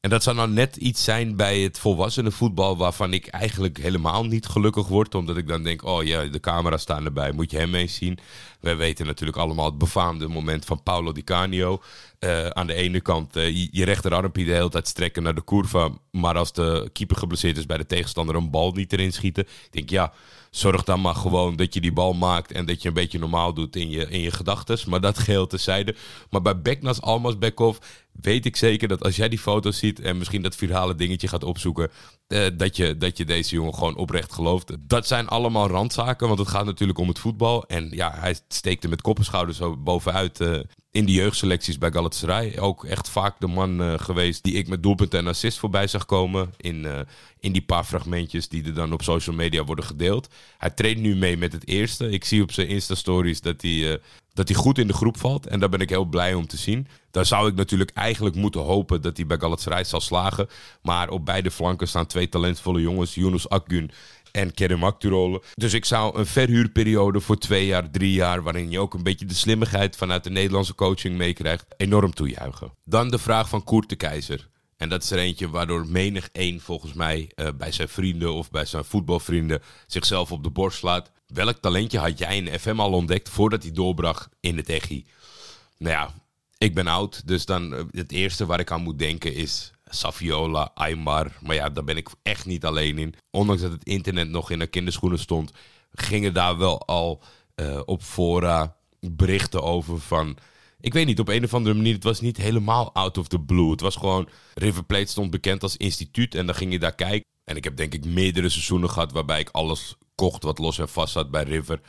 En 0.08 0.14
dat 0.14 0.24
zou 0.24 0.36
nou 0.36 0.50
net 0.50 0.76
iets 0.76 1.04
zijn 1.04 1.36
bij 1.36 1.60
het 1.60 1.80
volwassenen 1.80 2.32
voetbal 2.32 2.78
waarvan 2.78 3.14
ik 3.14 3.28
eigenlijk 3.28 3.78
helemaal 3.78 4.26
niet 4.26 4.46
gelukkig 4.46 4.88
word. 4.88 5.16
Omdat 5.16 5.38
ik 5.38 5.48
dan 5.48 5.64
denk, 5.64 5.86
oh 5.86 6.04
ja, 6.04 6.24
de 6.24 6.40
camera's 6.40 6.82
staan 6.82 7.06
erbij, 7.06 7.32
moet 7.32 7.52
je 7.52 7.58
hem 7.58 7.76
eens 7.76 7.96
zien. 7.96 8.20
Wij 8.60 8.78
weten 8.78 9.06
natuurlijk 9.06 9.38
allemaal 9.38 9.66
het 9.66 9.78
befaamde 9.78 10.28
moment 10.28 10.66
van 10.66 10.84
Paulo 10.84 11.12
Di 11.12 11.24
Canio. 11.24 11.82
Eh, 12.20 12.48
aan 12.48 12.68
de 12.68 12.74
ene 12.74 13.02
kant 13.02 13.38
uh, 13.38 13.48
je, 13.48 13.68
je 13.72 13.86
rechterarmpje 13.86 14.46
de 14.46 14.52
hele 14.52 14.70
tijd 14.70 14.88
strekken 14.88 15.24
naar 15.24 15.36
de 15.36 15.44
curva. 15.44 15.90
Maar 16.12 16.38
als 16.38 16.54
de 16.54 16.90
keeper 16.94 17.18
geblesseerd 17.18 17.58
is 17.58 17.66
bij 17.66 17.78
de 17.78 17.86
tegenstander 17.86 18.36
een 18.36 18.52
bal 18.52 18.72
niet 18.72 18.94
erin 18.94 19.14
schieten. 19.14 19.44
Ik 19.44 19.70
denk, 19.72 19.90
ja, 19.90 20.14
zorg 20.52 20.84
dan 20.84 21.02
maar 21.02 21.16
gewoon 21.16 21.56
dat 21.56 21.74
je 21.74 21.82
die 21.82 21.94
bal 21.94 22.14
maakt 22.14 22.52
en 22.52 22.66
dat 22.66 22.82
je 22.82 22.88
een 22.88 22.94
beetje 22.94 23.20
normaal 23.20 23.54
doet 23.54 23.76
in 23.76 23.90
je, 23.90 24.10
in 24.10 24.22
je 24.22 24.32
gedachten. 24.32 24.90
Maar 24.90 25.02
dat 25.02 25.20
geheel 25.20 25.48
tezijde. 25.48 25.96
Maar 26.30 26.42
bij 26.42 26.62
Beknas 26.62 27.02
Almas 27.02 27.38
Bekhoff 27.38 27.80
weet 28.22 28.46
ik 28.46 28.56
zeker 28.56 28.88
dat 28.88 29.04
als 29.04 29.16
jij 29.16 29.30
die 29.30 29.40
foto's 29.40 29.78
ziet 29.78 30.00
en 30.00 30.18
misschien 30.18 30.42
dat 30.42 30.56
virale 30.56 30.96
dingetje 30.96 31.28
gaat 31.28 31.44
opzoeken, 31.44 31.92
uh, 32.28 32.46
dat, 32.54 32.76
je, 32.76 32.98
dat 32.98 33.18
je 33.18 33.26
deze 33.26 33.56
jongen 33.56 33.74
gewoon 33.74 33.96
oprecht 33.96 34.34
gelooft. 34.34 34.76
Dat 34.80 35.08
zijn 35.08 35.28
allemaal 35.28 35.68
randzaken, 35.68 36.28
want 36.28 36.40
het 36.40 36.48
gaat 36.48 36.66
natuurlijk 36.66 37.00
om 37.00 37.08
het 37.08 37.20
voetbal. 37.20 37.66
En 37.68 37.90
ja, 37.92 38.14
hij 38.16 38.36
steekt 38.48 38.84
er 38.84 38.90
met 38.90 39.02
kop 39.02 39.20
en 39.20 39.54
zo 39.54 39.78
bovenuit 39.78 40.40
uh, 40.40 40.60
in 40.92 41.06
de 41.06 41.12
jeugdselecties 41.12 41.78
bij 41.78 41.92
Galatasaray. 41.92 42.58
Ook 42.58 42.86
echt 42.86 43.10
vaak 43.10 43.40
de 43.40 43.48
man 43.48 43.82
uh, 43.82 43.94
geweest 43.98 44.44
die 44.44 44.54
ik 44.54 44.68
met 44.68 44.84
doelpunten 44.84 45.20
en 45.20 45.28
assist 45.28 45.58
voorbij 45.58 45.88
zag 45.88 46.06
komen. 46.06 46.54
In, 46.58 47.06
in 47.40 47.52
die 47.52 47.62
paar 47.62 47.84
fragmentjes 47.84 48.48
die 48.48 48.64
er 48.64 48.74
dan 48.74 48.94
op 48.94 49.04
social 49.04 49.36
media 49.36 49.64
worden 49.64 49.86
gedeeld. 49.86 50.28
Hij 50.58 50.70
treedt 50.70 51.00
nu 51.00 51.16
mee 51.16 51.38
met 51.38 51.52
het 51.54 51.68
eerste. 51.68 52.10
Ik 52.10 52.26
zie 52.26 52.42
op 52.42 52.52
zijn 52.52 52.68
Insta-stories 52.68 53.42
dat 53.42 53.62
hij 53.62 54.00
dat 54.38 54.48
hij 54.48 54.58
goed 54.58 54.78
in 54.78 54.88
de 54.88 54.94
groep 54.94 55.20
valt. 55.20 55.48
En 55.48 55.60
daar 55.60 55.70
ben 55.70 55.80
ik 55.80 55.90
heel 55.90 56.06
blij 56.06 56.34
om 56.34 56.48
te 56.48 56.58
zien. 56.58 56.88
Daar 57.12 57.26
zou 57.26 57.50
ik 57.50 57.56
natuurlijk 57.56 57.92
eigenlijk 57.94 58.36
moeten 58.36 58.62
hopen 58.62 59.02
dat 59.02 59.18
hij 59.18 59.26
bij 59.26 59.38
Galatasaray 59.40 59.84
zal 59.84 60.02
slagen. 60.02 60.48
Maar 60.82 61.10
op 61.10 61.26
beide 61.26 61.52
flanken 61.52 61.88
staan 61.88 62.06
twee 62.06 62.30
talentvolle 62.30 62.82
jongens. 62.82 63.16
Yunus 63.16 63.50
Akgun 63.50 63.92
en 64.32 64.54
Kerem 64.54 64.84
Akturole. 64.84 65.42
Dus 65.54 65.74
ik 65.74 65.86
zou 65.86 66.18
een 66.18 66.26
verhuurperiode 66.26 67.20
voor 67.20 67.38
twee 67.38 67.66
jaar, 67.66 67.92
drie 67.92 68.12
jaar... 68.12 68.44
waarin 68.44 68.72
je 68.72 68.80
ook 68.80 68.94
een 68.94 69.04
beetje 69.04 69.26
de 69.26 69.34
slimmigheid 69.34 69.96
vanuit 69.96 70.24
de 70.24 70.30
Nederlandse 70.30 70.76
coaching 70.76 71.18
meekrijgt... 71.18 71.66
enorm 71.78 72.14
toejuichen. 72.14 72.74
Dan 72.86 73.10
de 73.10 73.20
vraag 73.20 73.50
van 73.50 73.64
Koert 73.64 73.90
de 73.90 73.96
Keizer. 73.96 74.48
En 74.78 74.90
dat 74.90 75.04
is 75.04 75.12
er 75.12 75.18
eentje 75.18 75.50
waardoor 75.50 75.88
menig 75.88 76.30
één 76.32 76.60
volgens 76.60 76.94
mij 76.94 77.32
uh, 77.36 77.48
bij 77.58 77.72
zijn 77.72 77.90
vrienden 77.90 78.34
of 78.34 78.52
bij 78.52 78.66
zijn 78.66 78.86
voetbalvrienden 78.86 79.62
zichzelf 79.88 80.32
op 80.32 80.44
de 80.44 80.50
borst 80.50 80.78
slaat. 80.78 81.12
Welk 81.28 81.58
talentje 81.58 82.00
had 82.00 82.18
jij 82.18 82.38
in 82.38 82.60
FM 82.60 82.80
al 82.80 82.92
ontdekt 82.92 83.30
voordat 83.30 83.64
hij 83.64 83.72
doorbrak 83.72 84.30
in 84.40 84.58
het 84.58 84.70
EGI? 84.70 85.06
Nou 85.78 85.94
ja, 85.94 86.14
ik 86.58 86.74
ben 86.74 86.88
oud, 86.88 87.28
dus 87.28 87.46
dan 87.46 87.74
uh, 87.74 87.80
het 87.92 88.12
eerste 88.12 88.46
waar 88.46 88.60
ik 88.60 88.72
aan 88.72 88.82
moet 88.82 89.00
denken 89.00 89.34
is 89.34 89.72
Saviola, 89.86 90.72
Aymar. 90.74 91.32
Maar 91.42 91.56
ja, 91.56 91.70
daar 91.70 91.84
ben 91.84 91.98
ik 91.98 92.10
echt 92.24 92.46
niet 92.46 92.66
alleen 92.66 92.98
in. 92.98 93.16
Ondanks 93.32 93.62
dat 93.62 93.72
het 93.72 93.84
internet 93.84 94.30
nog 94.30 94.52
in 94.52 94.60
de 94.60 94.68
kinderschoenen 94.68 95.20
stond, 95.20 95.52
gingen 95.94 96.34
daar 96.34 96.58
wel 96.58 96.86
al 96.86 97.22
uh, 97.56 97.80
op 97.86 98.02
fora 98.04 98.76
berichten 99.00 99.64
over 99.64 100.00
van 100.00 100.38
ik 100.88 100.94
weet 100.94 101.06
niet, 101.06 101.20
op 101.20 101.28
een 101.28 101.44
of 101.44 101.54
andere 101.54 101.76
manier, 101.76 101.94
het 101.94 102.04
was 102.04 102.22
niet 102.22 102.38
helemaal 102.38 102.94
out 102.94 103.18
of 103.18 103.28
the 103.28 103.40
blue. 103.40 103.72
Het 103.72 103.82
was 103.82 103.96
gewoon, 103.96 104.30
River 104.54 104.84
Plate 104.84 105.06
stond 105.06 105.32
bekend 105.32 105.64
als 105.64 105.78
instituut 105.78 106.36
en 106.36 106.46
dan 106.46 106.56
ging 106.56 106.72
je 106.72 106.80
daar 106.80 106.96
kijken. 106.96 107.26
En 107.44 107.56
ik 107.56 107.64
heb 107.64 107.78
denk 107.78 107.94
ik 107.94 108.06
meerdere 108.06 108.50
seizoenen 108.50 108.90
gehad 108.90 109.12
waarbij 109.12 109.40
ik 109.40 109.50
alles 109.50 109.96
kocht 110.16 110.44
wat 110.44 110.58
los 110.58 110.80
en 110.80 110.90
vast 110.90 111.14
zat 111.14 111.32
bij 111.32 111.44
River. 111.44 111.82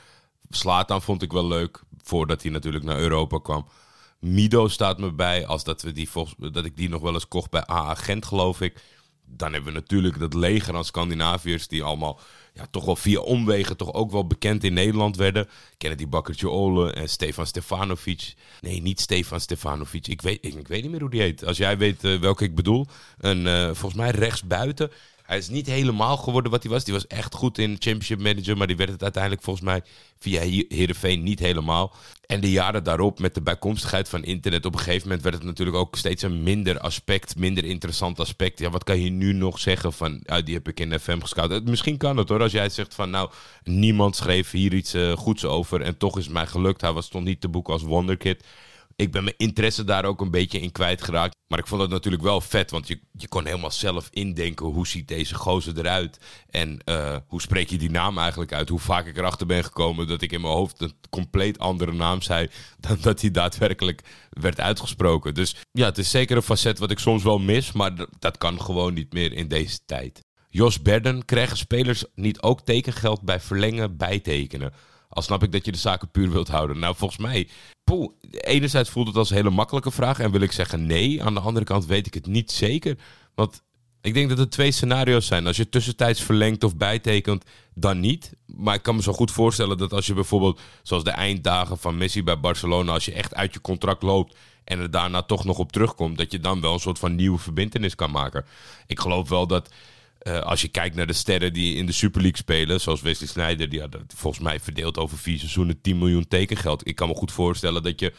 Slatan 0.48 1.02
vond 1.02 1.22
ik 1.22 1.32
wel 1.32 1.46
leuk, 1.46 1.82
voordat 2.02 2.42
hij 2.42 2.50
natuurlijk 2.50 2.84
naar 2.84 2.98
Europa 2.98 3.38
kwam. 3.38 3.66
Mido 4.20 4.68
staat 4.68 4.98
me 4.98 5.12
bij, 5.12 5.46
als 5.46 5.64
dat, 5.64 5.82
we 5.82 5.92
die, 5.92 6.08
dat 6.38 6.64
ik 6.64 6.76
die 6.76 6.88
nog 6.88 7.02
wel 7.02 7.14
eens 7.14 7.28
kocht 7.28 7.50
bij 7.50 7.66
AA 7.66 7.94
Gent, 7.94 8.24
geloof 8.24 8.60
ik. 8.60 8.82
Dan 9.30 9.52
hebben 9.52 9.72
we 9.72 9.78
natuurlijk 9.78 10.18
dat 10.18 10.34
leger 10.34 10.76
aan 10.76 10.84
Scandinaviërs 10.84 11.68
die 11.68 11.82
allemaal 11.82 12.20
ja, 12.58 12.66
toch 12.70 12.84
wel 12.84 12.96
via 12.96 13.20
omwegen 13.20 13.76
toch 13.76 13.92
ook 13.92 14.10
wel 14.10 14.26
bekend 14.26 14.64
in 14.64 14.72
Nederland 14.72 15.16
werden. 15.16 15.48
Kennen 15.76 15.98
die 15.98 16.06
Bakkertje 16.06 16.50
Ole 16.50 16.92
en 16.92 17.08
Stefan 17.08 17.46
Stefanovic. 17.46 18.34
Nee, 18.60 18.82
niet 18.82 19.00
Stefan 19.00 19.40
Stefanovic. 19.40 20.06
Ik 20.06 20.22
weet, 20.22 20.38
ik, 20.40 20.68
weet 20.68 20.82
niet 20.82 20.90
meer 20.90 21.00
hoe 21.00 21.10
die 21.10 21.20
heet. 21.20 21.44
Als 21.44 21.56
jij 21.56 21.78
weet 21.78 22.04
uh, 22.04 22.20
welke 22.20 22.44
ik 22.44 22.54
bedoel. 22.54 22.86
Een, 23.18 23.46
uh, 23.46 23.64
volgens 23.64 23.94
mij 23.94 24.10
rechtsbuiten. 24.10 24.90
Hij 25.28 25.38
is 25.38 25.48
niet 25.48 25.66
helemaal 25.66 26.16
geworden 26.16 26.50
wat 26.50 26.62
hij 26.62 26.72
was. 26.72 26.84
Die 26.84 26.94
was 26.94 27.06
echt 27.06 27.34
goed 27.34 27.58
in 27.58 27.76
Championship 27.78 28.20
Manager. 28.20 28.56
Maar 28.56 28.66
die 28.66 28.76
werd 28.76 28.90
het 28.90 29.02
uiteindelijk 29.02 29.42
volgens 29.42 29.64
mij 29.64 29.82
via 30.18 30.40
Heerenveen 30.68 31.22
niet 31.22 31.38
helemaal. 31.38 31.94
En 32.26 32.40
de 32.40 32.50
jaren 32.50 32.84
daarop, 32.84 33.18
met 33.18 33.34
de 33.34 33.42
bijkomstigheid 33.42 34.08
van 34.08 34.24
internet, 34.24 34.66
op 34.66 34.72
een 34.72 34.78
gegeven 34.78 35.02
moment 35.02 35.22
werd 35.22 35.34
het 35.34 35.44
natuurlijk 35.44 35.76
ook 35.76 35.96
steeds 35.96 36.22
een 36.22 36.42
minder 36.42 36.78
aspect, 36.78 37.36
minder 37.36 37.64
interessant 37.64 38.20
aspect. 38.20 38.58
Ja, 38.58 38.70
wat 38.70 38.84
kan 38.84 39.00
je 39.00 39.10
nu 39.10 39.32
nog 39.32 39.58
zeggen 39.58 39.92
van, 39.92 40.22
die 40.44 40.54
heb 40.54 40.68
ik 40.68 40.80
in 40.80 41.00
FM 41.00 41.20
gescout. 41.20 41.64
Misschien 41.64 41.96
kan 41.96 42.16
het 42.16 42.28
hoor, 42.28 42.42
als 42.42 42.52
jij 42.52 42.68
zegt 42.68 42.94
van, 42.94 43.10
nou, 43.10 43.30
niemand 43.64 44.16
schreef 44.16 44.50
hier 44.50 44.74
iets 44.74 44.94
uh, 44.94 45.12
goeds 45.12 45.44
over 45.44 45.80
en 45.80 45.96
toch 45.96 46.18
is 46.18 46.24
het 46.24 46.32
mij 46.32 46.46
gelukt. 46.46 46.80
Hij 46.80 46.92
was, 46.92 47.06
stond 47.06 47.24
niet 47.24 47.40
te 47.40 47.48
boeken 47.48 47.72
als 47.72 47.82
wonderkid 47.82 48.44
ik 48.98 49.12
ben 49.12 49.24
mijn 49.24 49.36
interesse 49.36 49.84
daar 49.84 50.04
ook 50.04 50.20
een 50.20 50.30
beetje 50.30 50.60
in 50.60 50.72
kwijtgeraakt. 50.72 51.36
Maar 51.46 51.58
ik 51.58 51.66
vond 51.66 51.80
het 51.80 51.90
natuurlijk 51.90 52.22
wel 52.22 52.40
vet, 52.40 52.70
want 52.70 52.88
je, 52.88 53.00
je 53.12 53.28
kon 53.28 53.46
helemaal 53.46 53.70
zelf 53.70 54.08
indenken 54.10 54.66
hoe 54.66 54.86
ziet 54.86 55.08
deze 55.08 55.34
gozer 55.34 55.78
eruit. 55.78 56.18
En 56.50 56.80
uh, 56.84 57.16
hoe 57.26 57.40
spreek 57.40 57.70
je 57.70 57.78
die 57.78 57.90
naam 57.90 58.18
eigenlijk 58.18 58.52
uit? 58.52 58.68
Hoe 58.68 58.78
vaak 58.78 59.06
ik 59.06 59.16
erachter 59.16 59.46
ben 59.46 59.64
gekomen 59.64 60.06
dat 60.06 60.22
ik 60.22 60.32
in 60.32 60.40
mijn 60.40 60.52
hoofd 60.52 60.80
een 60.80 60.92
compleet 61.10 61.58
andere 61.58 61.92
naam 61.92 62.22
zei 62.22 62.48
dan 62.88 62.96
dat 63.00 63.20
hij 63.20 63.30
daadwerkelijk 63.30 64.02
werd 64.30 64.60
uitgesproken. 64.60 65.34
Dus 65.34 65.56
ja, 65.72 65.84
het 65.84 65.98
is 65.98 66.10
zeker 66.10 66.36
een 66.36 66.42
facet 66.42 66.78
wat 66.78 66.90
ik 66.90 66.98
soms 66.98 67.22
wel 67.22 67.38
mis, 67.38 67.72
maar 67.72 67.92
dat 68.18 68.38
kan 68.38 68.60
gewoon 68.60 68.94
niet 68.94 69.12
meer 69.12 69.32
in 69.32 69.48
deze 69.48 69.78
tijd. 69.86 70.24
Jos 70.48 70.82
Berden, 70.82 71.24
krijgen 71.24 71.56
spelers 71.56 72.04
niet 72.14 72.40
ook 72.40 72.60
tekengeld 72.60 73.22
bij 73.22 73.40
verlengen, 73.40 73.96
bijtekenen? 73.96 74.72
Al 75.08 75.22
snap 75.22 75.42
ik 75.42 75.52
dat 75.52 75.64
je 75.64 75.72
de 75.72 75.78
zaken 75.78 76.10
puur 76.10 76.30
wilt 76.30 76.48
houden. 76.48 76.78
Nou, 76.78 76.96
volgens 76.96 77.20
mij, 77.20 77.48
poeh, 77.84 78.10
enerzijds 78.30 78.90
voelt 78.90 79.06
het 79.06 79.16
als 79.16 79.30
een 79.30 79.36
hele 79.36 79.50
makkelijke 79.50 79.90
vraag 79.90 80.18
en 80.18 80.30
wil 80.30 80.40
ik 80.40 80.52
zeggen 80.52 80.86
nee. 80.86 81.22
Aan 81.22 81.34
de 81.34 81.40
andere 81.40 81.64
kant 81.64 81.86
weet 81.86 82.06
ik 82.06 82.14
het 82.14 82.26
niet 82.26 82.50
zeker. 82.50 82.98
Want 83.34 83.62
ik 84.00 84.14
denk 84.14 84.28
dat 84.28 84.38
er 84.38 84.50
twee 84.50 84.70
scenario's 84.70 85.26
zijn. 85.26 85.46
Als 85.46 85.56
je 85.56 85.68
tussentijds 85.68 86.22
verlengt 86.22 86.64
of 86.64 86.76
bijtekent, 86.76 87.44
dan 87.74 88.00
niet. 88.00 88.32
Maar 88.46 88.74
ik 88.74 88.82
kan 88.82 88.96
me 88.96 89.02
zo 89.02 89.12
goed 89.12 89.30
voorstellen 89.30 89.78
dat 89.78 89.92
als 89.92 90.06
je 90.06 90.14
bijvoorbeeld, 90.14 90.60
zoals 90.82 91.04
de 91.04 91.10
einddagen 91.10 91.78
van 91.78 91.96
Messi 91.96 92.22
bij 92.22 92.40
Barcelona, 92.40 92.92
als 92.92 93.04
je 93.04 93.12
echt 93.12 93.34
uit 93.34 93.52
je 93.52 93.60
contract 93.60 94.02
loopt 94.02 94.36
en 94.64 94.78
er 94.78 94.90
daarna 94.90 95.22
toch 95.22 95.44
nog 95.44 95.58
op 95.58 95.72
terugkomt, 95.72 96.18
dat 96.18 96.32
je 96.32 96.40
dan 96.40 96.60
wel 96.60 96.72
een 96.72 96.80
soort 96.80 96.98
van 96.98 97.14
nieuwe 97.14 97.38
verbindenis 97.38 97.94
kan 97.94 98.10
maken. 98.10 98.44
Ik 98.86 99.00
geloof 99.00 99.28
wel 99.28 99.46
dat 99.46 99.70
uh, 100.28 100.40
als 100.40 100.62
je 100.62 100.68
kijkt 100.68 100.96
naar 100.96 101.06
de 101.06 101.12
sterren 101.12 101.52
die 101.52 101.74
in 101.74 101.86
de 101.86 101.92
Super 101.92 102.20
League 102.20 102.38
spelen, 102.38 102.80
zoals 102.80 103.00
Wesley 103.00 103.28
Sneijder, 103.28 103.68
die 103.68 103.80
had 103.80 103.96
volgens 104.14 104.42
mij 104.42 104.60
verdeeld 104.60 104.98
over 104.98 105.18
vier 105.18 105.38
seizoenen 105.38 105.80
10 105.80 105.98
miljoen 105.98 106.28
tekengeld. 106.28 106.88
Ik 106.88 106.94
kan 106.94 107.08
me 107.08 107.14
goed 107.14 107.32
voorstellen 107.32 107.82
dat 107.82 108.00
je, 108.00 108.12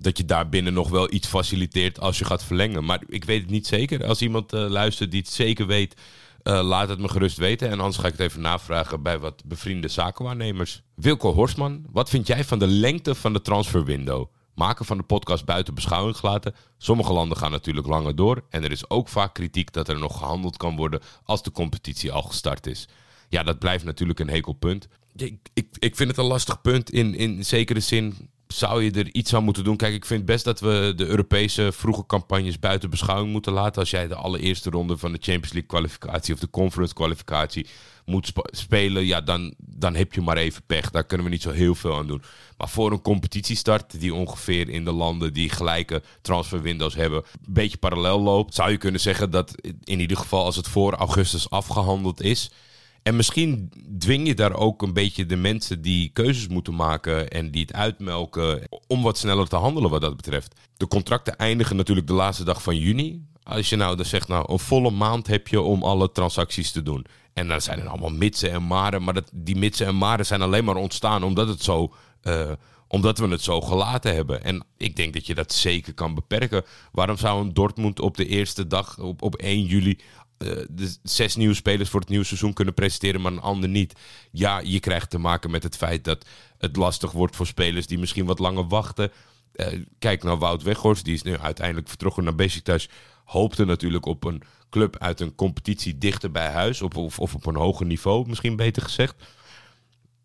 dat 0.00 0.18
je 0.18 0.24
daar 0.24 0.48
binnen 0.48 0.72
nog 0.72 0.88
wel 0.88 1.12
iets 1.12 1.28
faciliteert 1.28 2.00
als 2.00 2.18
je 2.18 2.24
gaat 2.24 2.44
verlengen. 2.44 2.84
Maar 2.84 3.02
ik 3.08 3.24
weet 3.24 3.40
het 3.40 3.50
niet 3.50 3.66
zeker. 3.66 4.06
Als 4.06 4.22
iemand 4.22 4.52
uh, 4.52 4.68
luistert 4.68 5.10
die 5.10 5.20
het 5.20 5.30
zeker 5.30 5.66
weet, 5.66 5.94
uh, 6.42 6.62
laat 6.62 6.88
het 6.88 6.98
me 6.98 7.08
gerust 7.08 7.36
weten. 7.36 7.70
En 7.70 7.78
anders 7.78 7.96
ga 7.96 8.06
ik 8.06 8.12
het 8.12 8.20
even 8.20 8.40
navragen 8.40 9.02
bij 9.02 9.18
wat 9.18 9.42
bevriende 9.44 9.88
zakenwaarnemers. 9.88 10.82
Wilco 10.94 11.32
Horstman, 11.32 11.84
wat 11.90 12.10
vind 12.10 12.26
jij 12.26 12.44
van 12.44 12.58
de 12.58 12.66
lengte 12.66 13.14
van 13.14 13.32
de 13.32 13.40
transferwindow? 13.40 14.28
Maken 14.54 14.84
van 14.84 14.96
de 14.96 15.02
podcast 15.02 15.44
buiten 15.44 15.74
beschouwing 15.74 16.16
gelaten. 16.16 16.54
Sommige 16.78 17.12
landen 17.12 17.36
gaan 17.36 17.50
natuurlijk 17.50 17.86
langer 17.86 18.16
door. 18.16 18.44
En 18.50 18.64
er 18.64 18.70
is 18.70 18.90
ook 18.90 19.08
vaak 19.08 19.34
kritiek 19.34 19.72
dat 19.72 19.88
er 19.88 19.98
nog 19.98 20.18
gehandeld 20.18 20.56
kan 20.56 20.76
worden 20.76 21.00
als 21.24 21.42
de 21.42 21.50
competitie 21.50 22.12
al 22.12 22.22
gestart 22.22 22.66
is. 22.66 22.88
Ja, 23.28 23.42
dat 23.42 23.58
blijft 23.58 23.84
natuurlijk 23.84 24.18
een 24.18 24.28
hekelpunt. 24.28 24.88
Ik, 25.16 25.38
ik, 25.54 25.68
ik 25.78 25.96
vind 25.96 26.08
het 26.08 26.18
een 26.18 26.24
lastig 26.24 26.60
punt. 26.60 26.90
In, 26.90 27.14
in 27.14 27.44
zekere 27.44 27.80
zin 27.80 28.30
zou 28.58 28.84
je 28.84 28.90
er 28.90 29.14
iets 29.14 29.34
aan 29.34 29.44
moeten 29.44 29.64
doen. 29.64 29.76
Kijk, 29.76 29.94
ik 29.94 30.04
vind 30.04 30.24
best 30.24 30.44
dat 30.44 30.60
we 30.60 30.92
de 30.96 31.06
Europese 31.06 31.72
vroege 31.72 32.06
campagnes 32.06 32.58
buiten 32.58 32.90
beschouwing 32.90 33.32
moeten 33.32 33.52
laten. 33.52 33.80
Als 33.80 33.90
jij 33.90 34.08
de 34.08 34.14
allereerste 34.14 34.70
ronde 34.70 34.96
van 34.96 35.12
de 35.12 35.18
Champions 35.20 35.52
League 35.52 35.68
kwalificatie 35.68 36.34
of 36.34 36.40
de 36.40 36.50
Conference 36.50 36.94
kwalificatie 36.94 37.66
moet 38.04 38.32
spelen, 38.44 39.06
ja, 39.06 39.20
dan, 39.20 39.54
dan 39.58 39.94
heb 39.94 40.12
je 40.12 40.20
maar 40.20 40.36
even 40.36 40.62
pech. 40.66 40.90
Daar 40.90 41.04
kunnen 41.04 41.26
we 41.26 41.32
niet 41.32 41.42
zo 41.42 41.50
heel 41.50 41.74
veel 41.74 41.96
aan 41.96 42.06
doen. 42.06 42.22
Maar 42.56 42.68
voor 42.68 42.92
een 42.92 43.02
competitiestart 43.02 44.00
die 44.00 44.14
ongeveer 44.14 44.68
in 44.68 44.84
de 44.84 44.92
landen 44.92 45.32
die 45.32 45.50
gelijke 45.50 46.02
transferwindows 46.22 46.94
hebben, 46.94 47.18
een 47.18 47.52
beetje 47.52 47.78
parallel 47.78 48.20
loopt, 48.20 48.54
zou 48.54 48.70
je 48.70 48.76
kunnen 48.76 49.00
zeggen 49.00 49.30
dat 49.30 49.54
in 49.84 50.00
ieder 50.00 50.16
geval 50.16 50.44
als 50.44 50.56
het 50.56 50.68
voor 50.68 50.94
augustus 50.94 51.50
afgehandeld 51.50 52.20
is. 52.22 52.50
En 53.04 53.16
misschien 53.16 53.72
dwing 53.98 54.26
je 54.26 54.34
daar 54.34 54.54
ook 54.54 54.82
een 54.82 54.92
beetje 54.92 55.26
de 55.26 55.36
mensen 55.36 55.82
die 55.82 56.10
keuzes 56.12 56.48
moeten 56.48 56.74
maken 56.74 57.30
en 57.30 57.50
die 57.50 57.60
het 57.60 57.72
uitmelken 57.72 58.68
om 58.86 59.02
wat 59.02 59.18
sneller 59.18 59.48
te 59.48 59.56
handelen 59.56 59.90
wat 59.90 60.00
dat 60.00 60.16
betreft. 60.16 60.54
De 60.76 60.88
contracten 60.88 61.36
eindigen 61.36 61.76
natuurlijk 61.76 62.06
de 62.06 62.12
laatste 62.12 62.44
dag 62.44 62.62
van 62.62 62.76
juni. 62.76 63.26
Als 63.42 63.68
je 63.68 63.76
nou 63.76 63.96
dan 63.96 64.04
zegt, 64.04 64.28
nou 64.28 64.52
een 64.52 64.58
volle 64.58 64.90
maand 64.90 65.26
heb 65.26 65.48
je 65.48 65.60
om 65.60 65.82
alle 65.82 66.12
transacties 66.12 66.70
te 66.70 66.82
doen. 66.82 67.06
En 67.32 67.48
dan 67.48 67.60
zijn 67.60 67.80
er 67.80 67.88
allemaal 67.88 68.10
mitsen 68.10 68.50
en 68.50 68.62
maren. 68.62 69.04
Maar 69.04 69.14
dat, 69.14 69.30
die 69.32 69.56
mitsen 69.56 69.86
en 69.86 69.96
maren 69.96 70.26
zijn 70.26 70.42
alleen 70.42 70.64
maar 70.64 70.76
ontstaan 70.76 71.22
omdat, 71.22 71.48
het 71.48 71.62
zo, 71.62 71.94
uh, 72.22 72.50
omdat 72.88 73.18
we 73.18 73.28
het 73.28 73.42
zo 73.42 73.60
gelaten 73.60 74.14
hebben. 74.14 74.44
En 74.44 74.64
ik 74.76 74.96
denk 74.96 75.12
dat 75.14 75.26
je 75.26 75.34
dat 75.34 75.52
zeker 75.52 75.94
kan 75.94 76.14
beperken. 76.14 76.64
Waarom 76.92 77.16
zou 77.16 77.40
een 77.40 77.54
Dortmund 77.54 78.00
op 78.00 78.16
de 78.16 78.26
eerste 78.26 78.66
dag, 78.66 78.98
op, 78.98 79.22
op 79.22 79.34
1 79.34 79.64
juli, 79.64 79.98
de 80.68 80.96
zes 81.02 81.36
nieuwe 81.36 81.54
spelers 81.54 81.90
voor 81.90 82.00
het 82.00 82.08
nieuwe 82.08 82.24
seizoen 82.24 82.52
kunnen 82.52 82.74
presenteren, 82.74 83.20
maar 83.20 83.32
een 83.32 83.40
ander 83.40 83.68
niet? 83.68 83.94
Ja, 84.30 84.58
je 84.58 84.80
krijgt 84.80 85.10
te 85.10 85.18
maken 85.18 85.50
met 85.50 85.62
het 85.62 85.76
feit 85.76 86.04
dat 86.04 86.26
het 86.58 86.76
lastig 86.76 87.12
wordt 87.12 87.36
voor 87.36 87.46
spelers 87.46 87.86
die 87.86 87.98
misschien 87.98 88.26
wat 88.26 88.38
langer 88.38 88.68
wachten. 88.68 89.12
Uh, 89.54 89.66
kijk 89.98 90.22
naar 90.22 90.38
Wout 90.38 90.62
Weghorst, 90.62 91.04
die 91.04 91.14
is 91.14 91.22
nu 91.22 91.38
uiteindelijk 91.38 91.88
vertrokken 91.88 92.24
naar 92.24 92.34
Besiktas. 92.34 92.88
Hoopte 93.24 93.64
natuurlijk 93.64 94.06
op 94.06 94.24
een 94.24 94.42
club 94.70 94.98
uit 94.98 95.20
een 95.20 95.34
competitie 95.34 95.98
dichter 95.98 96.30
bij 96.30 96.48
huis, 96.50 96.82
of, 96.82 97.18
of 97.18 97.34
op 97.34 97.46
een 97.46 97.56
hoger 97.56 97.86
niveau, 97.86 98.28
misschien 98.28 98.56
beter 98.56 98.82
gezegd. 98.82 99.14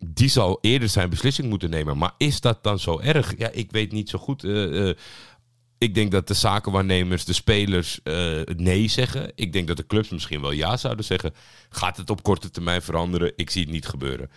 Die 0.06 0.30
zal 0.30 0.58
eerder 0.62 0.89
zijn 0.89 1.10
beslissing 1.10 1.50
moeten 1.50 1.69
nemen. 1.69 1.98
Maar 1.98 2.13
is 2.17 2.41
dat 2.41 2.63
dan 2.63 2.80
zo 2.80 3.00
erg? 3.00 3.38
Ja, 3.38 3.50
ik 3.50 3.72
weet 3.72 3.91
niet 3.91 4.10
zo 4.10 4.19
goed. 4.19 4.43
Uh, 4.43 4.93
ik 5.80 5.94
denk 5.96 6.12
dat 6.12 6.28
de 6.28 6.34
zakenwaarnemers, 6.34 7.26
de 7.26 7.34
spelers 7.34 8.00
uh, 8.04 8.42
nee 8.56 8.88
zeggen. 8.88 9.32
Ik 9.36 9.54
denk 9.54 9.68
dat 9.68 9.78
de 9.78 9.86
clubs 9.86 10.10
misschien 10.10 10.42
wel 10.42 10.52
ja 10.52 10.78
zouden 10.78 11.06
zeggen. 11.06 11.34
Gaat 11.70 11.98
het 11.98 12.10
op 12.10 12.24
korte 12.24 12.50
termijn 12.50 12.82
veranderen? 12.82 13.34
Ik 13.36 13.50
zie 13.50 13.62
het 13.62 13.72
niet 13.72 13.88
gebeuren. 13.88 14.30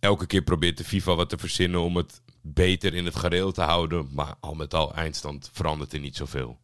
Elke 0.00 0.26
keer 0.26 0.42
probeert 0.42 0.76
de 0.76 0.84
FIFA 0.84 1.14
wat 1.14 1.28
te 1.28 1.38
verzinnen 1.38 1.80
om 1.80 1.96
het 1.96 2.22
beter 2.40 2.94
in 2.94 3.04
het 3.04 3.16
gareel 3.16 3.52
te 3.52 3.62
houden. 3.62 4.08
Maar 4.12 4.34
al 4.40 4.54
met 4.54 4.74
al 4.74 4.94
eindstand 4.94 5.50
verandert 5.52 5.92
er 5.92 6.00
niet 6.00 6.16
zoveel. 6.16 6.58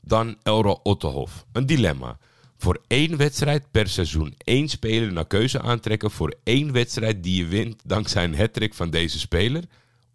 Dan 0.00 0.36
Elro 0.42 0.80
Otterhof. 0.82 1.46
Een 1.52 1.66
dilemma. 1.66 2.18
Voor 2.56 2.82
één 2.86 3.16
wedstrijd 3.16 3.70
per 3.70 3.88
seizoen 3.88 4.34
één 4.38 4.68
speler 4.68 5.12
naar 5.12 5.26
keuze 5.26 5.60
aantrekken 5.60 6.10
voor 6.10 6.34
één 6.42 6.72
wedstrijd 6.72 7.22
die 7.22 7.36
je 7.36 7.46
wint 7.46 7.80
dankzij 7.84 8.24
een 8.24 8.36
hattrick 8.36 8.74
van 8.74 8.90
deze 8.90 9.18
speler. 9.18 9.64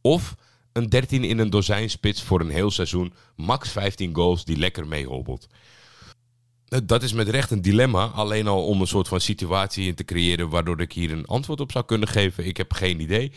Of 0.02 0.36
een 0.74 0.90
13 0.90 1.24
in 1.24 1.40
een 1.40 1.50
dozijn 1.50 1.90
spits 1.90 2.24
voor 2.24 2.40
een 2.40 2.50
heel 2.50 2.72
seizoen, 2.72 3.14
max 3.36 3.70
15 3.70 4.16
goals 4.16 4.46
die 4.46 4.58
lekker 4.58 4.88
meehobbelt. 4.88 5.48
Dat 6.84 7.04
is 7.04 7.14
met 7.14 7.30
recht 7.30 7.52
een 7.52 7.62
dilemma, 7.62 8.06
alleen 8.06 8.48
al 8.48 8.66
om 8.66 8.82
een 8.82 8.88
soort 8.88 9.08
van 9.08 9.22
situatie 9.22 9.88
in 9.88 9.96
te 9.96 10.06
creëren 10.06 10.50
waardoor 10.50 10.82
ik 10.82 10.92
hier 10.92 11.12
een 11.12 11.26
antwoord 11.26 11.60
op 11.60 11.72
zou 11.72 11.86
kunnen 11.86 12.08
geven. 12.08 12.46
Ik 12.46 12.58
heb 12.58 12.74
geen 12.74 13.00
idee. 13.00 13.32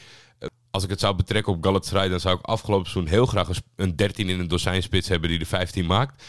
Als 0.71 0.85
ik 0.85 0.91
het 0.91 1.01
zou 1.01 1.15
betrekken 1.15 1.53
op 1.53 1.65
Galatasaray, 1.65 2.09
dan 2.09 2.21
zou 2.21 2.39
ik 2.39 2.45
afgelopen 2.45 2.91
seizoen 2.91 3.13
heel 3.13 3.27
graag 3.27 3.49
een 3.77 3.97
13 3.97 4.29
in 4.29 4.41
een 4.41 4.49
dozijn 4.49 4.83
spits 4.83 5.09
hebben 5.09 5.29
die 5.29 5.39
de 5.39 5.47
15 5.47 5.87
maakt 5.87 6.25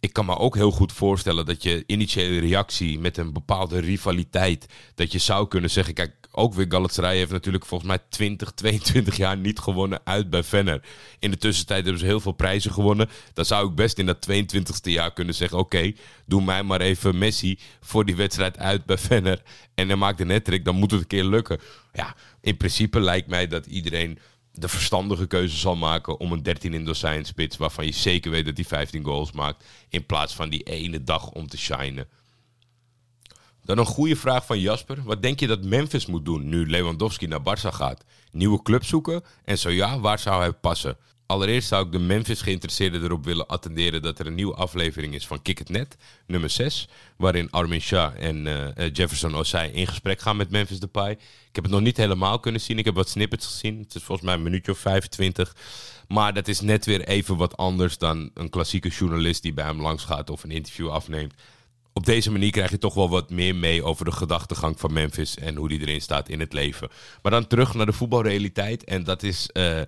ik 0.00 0.12
kan 0.12 0.26
me 0.26 0.36
ook 0.36 0.54
heel 0.54 0.70
goed 0.70 0.92
voorstellen 0.92 1.46
dat 1.46 1.62
je 1.62 1.84
initiële 1.86 2.38
reactie 2.38 2.98
met 2.98 3.16
een 3.16 3.32
bepaalde 3.32 3.78
rivaliteit, 3.78 4.66
dat 4.94 5.12
je 5.12 5.18
zou 5.18 5.48
kunnen 5.48 5.70
zeggen, 5.70 5.94
kijk, 5.94 6.20
ook 6.32 6.54
weer 6.54 6.66
Galatasaray 6.68 7.16
heeft 7.16 7.30
natuurlijk 7.30 7.66
volgens 7.66 7.90
mij 7.90 7.98
20, 8.08 8.50
22 8.50 9.16
jaar 9.16 9.36
niet 9.36 9.58
gewonnen 9.58 10.00
uit 10.04 10.30
bij 10.30 10.42
Venner. 10.42 10.82
In 11.18 11.30
de 11.30 11.36
tussentijd 11.36 11.82
hebben 11.82 12.00
ze 12.00 12.06
heel 12.06 12.20
veel 12.20 12.32
prijzen 12.32 12.72
gewonnen. 12.72 13.08
Dan 13.34 13.44
zou 13.44 13.68
ik 13.68 13.74
best 13.74 13.98
in 13.98 14.06
dat 14.06 14.28
22e 14.30 14.72
jaar 14.82 15.12
kunnen 15.12 15.34
zeggen, 15.34 15.58
oké, 15.58 15.92
doe 16.26 16.44
mij 16.44 16.62
maar 16.62 16.80
even 16.80 17.18
Messi 17.18 17.58
voor 17.80 18.04
die 18.04 18.16
wedstrijd 18.16 18.58
uit 18.58 18.84
bij 18.84 18.98
Venner 18.98 19.42
en 19.74 19.88
dan 19.88 19.98
maakt 19.98 20.20
een 20.20 20.30
hat 20.30 20.50
dan 20.62 20.76
moet 20.76 20.90
het 20.90 21.00
een 21.00 21.06
keer 21.06 21.24
lukken. 21.24 21.60
Ja, 21.92 22.14
in 22.40 22.56
principe 22.56 23.00
lijkt 23.00 23.28
mij 23.28 23.46
dat 23.46 23.66
iedereen 23.66 24.18
de 24.52 24.68
verstandige 24.68 25.26
keuze 25.26 25.56
zal 25.56 25.76
maken 25.76 26.18
om 26.18 26.32
een 26.32 26.42
13 26.42 26.74
in 26.74 26.84
dozijn 26.84 27.24
spits 27.24 27.56
waarvan 27.56 27.86
je 27.86 27.92
zeker 27.92 28.30
weet 28.30 28.44
dat 28.44 28.56
hij 28.56 28.64
15 28.64 29.04
goals 29.04 29.32
maakt 29.32 29.64
in 29.88 30.06
plaats 30.06 30.34
van 30.34 30.48
die 30.48 30.62
ene 30.62 31.04
dag 31.04 31.30
om 31.30 31.48
te 31.48 31.58
shinen. 31.58 32.08
Dan 33.64 33.78
een 33.78 33.86
goede 33.86 34.16
vraag 34.16 34.46
van 34.46 34.60
Jasper. 34.60 35.02
Wat 35.02 35.22
denk 35.22 35.40
je 35.40 35.46
dat 35.46 35.64
Memphis 35.64 36.06
moet 36.06 36.24
doen 36.24 36.48
nu 36.48 36.70
Lewandowski 36.70 37.26
naar 37.26 37.40
Barça 37.40 37.74
gaat? 37.74 38.04
Nieuwe 38.30 38.62
club 38.62 38.84
zoeken? 38.84 39.22
En 39.44 39.58
zo 39.58 39.70
ja, 39.70 40.00
waar 40.00 40.18
zou 40.18 40.40
hij 40.40 40.52
passen? 40.52 40.96
Allereerst 41.30 41.68
zou 41.68 41.86
ik 41.86 41.92
de 41.92 41.98
Memphis 41.98 42.42
geïnteresseerden 42.42 43.02
erop 43.02 43.24
willen 43.24 43.46
attenderen 43.46 44.02
dat 44.02 44.18
er 44.18 44.26
een 44.26 44.34
nieuwe 44.34 44.54
aflevering 44.54 45.14
is 45.14 45.26
van 45.26 45.42
Kick 45.42 45.60
It 45.60 45.68
Net, 45.68 45.96
nummer 46.26 46.50
6, 46.50 46.88
waarin 47.16 47.50
Armin 47.50 47.80
Shah 47.80 48.12
en 48.18 48.46
uh, 48.46 48.88
Jefferson 48.92 49.34
Osei 49.34 49.70
in 49.72 49.86
gesprek 49.86 50.20
gaan 50.20 50.36
met 50.36 50.50
Memphis 50.50 50.80
Depay. 50.80 51.10
Ik 51.10 51.18
heb 51.52 51.64
het 51.64 51.72
nog 51.72 51.82
niet 51.82 51.96
helemaal 51.96 52.40
kunnen 52.40 52.60
zien, 52.60 52.78
ik 52.78 52.84
heb 52.84 52.94
wat 52.94 53.08
snippets 53.08 53.46
gezien. 53.46 53.78
Het 53.78 53.94
is 53.94 54.02
volgens 54.02 54.26
mij 54.26 54.36
een 54.36 54.42
minuutje 54.42 54.72
of 54.72 54.78
25. 54.78 55.56
Maar 56.08 56.34
dat 56.34 56.48
is 56.48 56.60
net 56.60 56.86
weer 56.86 57.04
even 57.04 57.36
wat 57.36 57.56
anders 57.56 57.98
dan 57.98 58.30
een 58.34 58.50
klassieke 58.50 58.88
journalist 58.88 59.42
die 59.42 59.52
bij 59.52 59.64
hem 59.64 59.80
langs 59.80 60.04
gaat 60.04 60.30
of 60.30 60.44
een 60.44 60.50
interview 60.50 60.88
afneemt. 60.88 61.34
Op 61.92 62.06
deze 62.06 62.30
manier 62.30 62.50
krijg 62.50 62.70
je 62.70 62.78
toch 62.78 62.94
wel 62.94 63.08
wat 63.08 63.30
meer 63.30 63.54
mee 63.54 63.84
over 63.84 64.04
de 64.04 64.12
gedachtegang 64.12 64.80
van 64.80 64.92
Memphis 64.92 65.36
en 65.36 65.56
hoe 65.56 65.68
die 65.68 65.80
erin 65.80 66.00
staat 66.00 66.28
in 66.28 66.40
het 66.40 66.52
leven. 66.52 66.88
Maar 67.22 67.32
dan 67.32 67.46
terug 67.46 67.74
naar 67.74 67.86
de 67.86 67.92
voetbalrealiteit 67.92 68.84
en 68.84 69.04
dat 69.04 69.22
is... 69.22 69.50
Uh, 69.52 69.80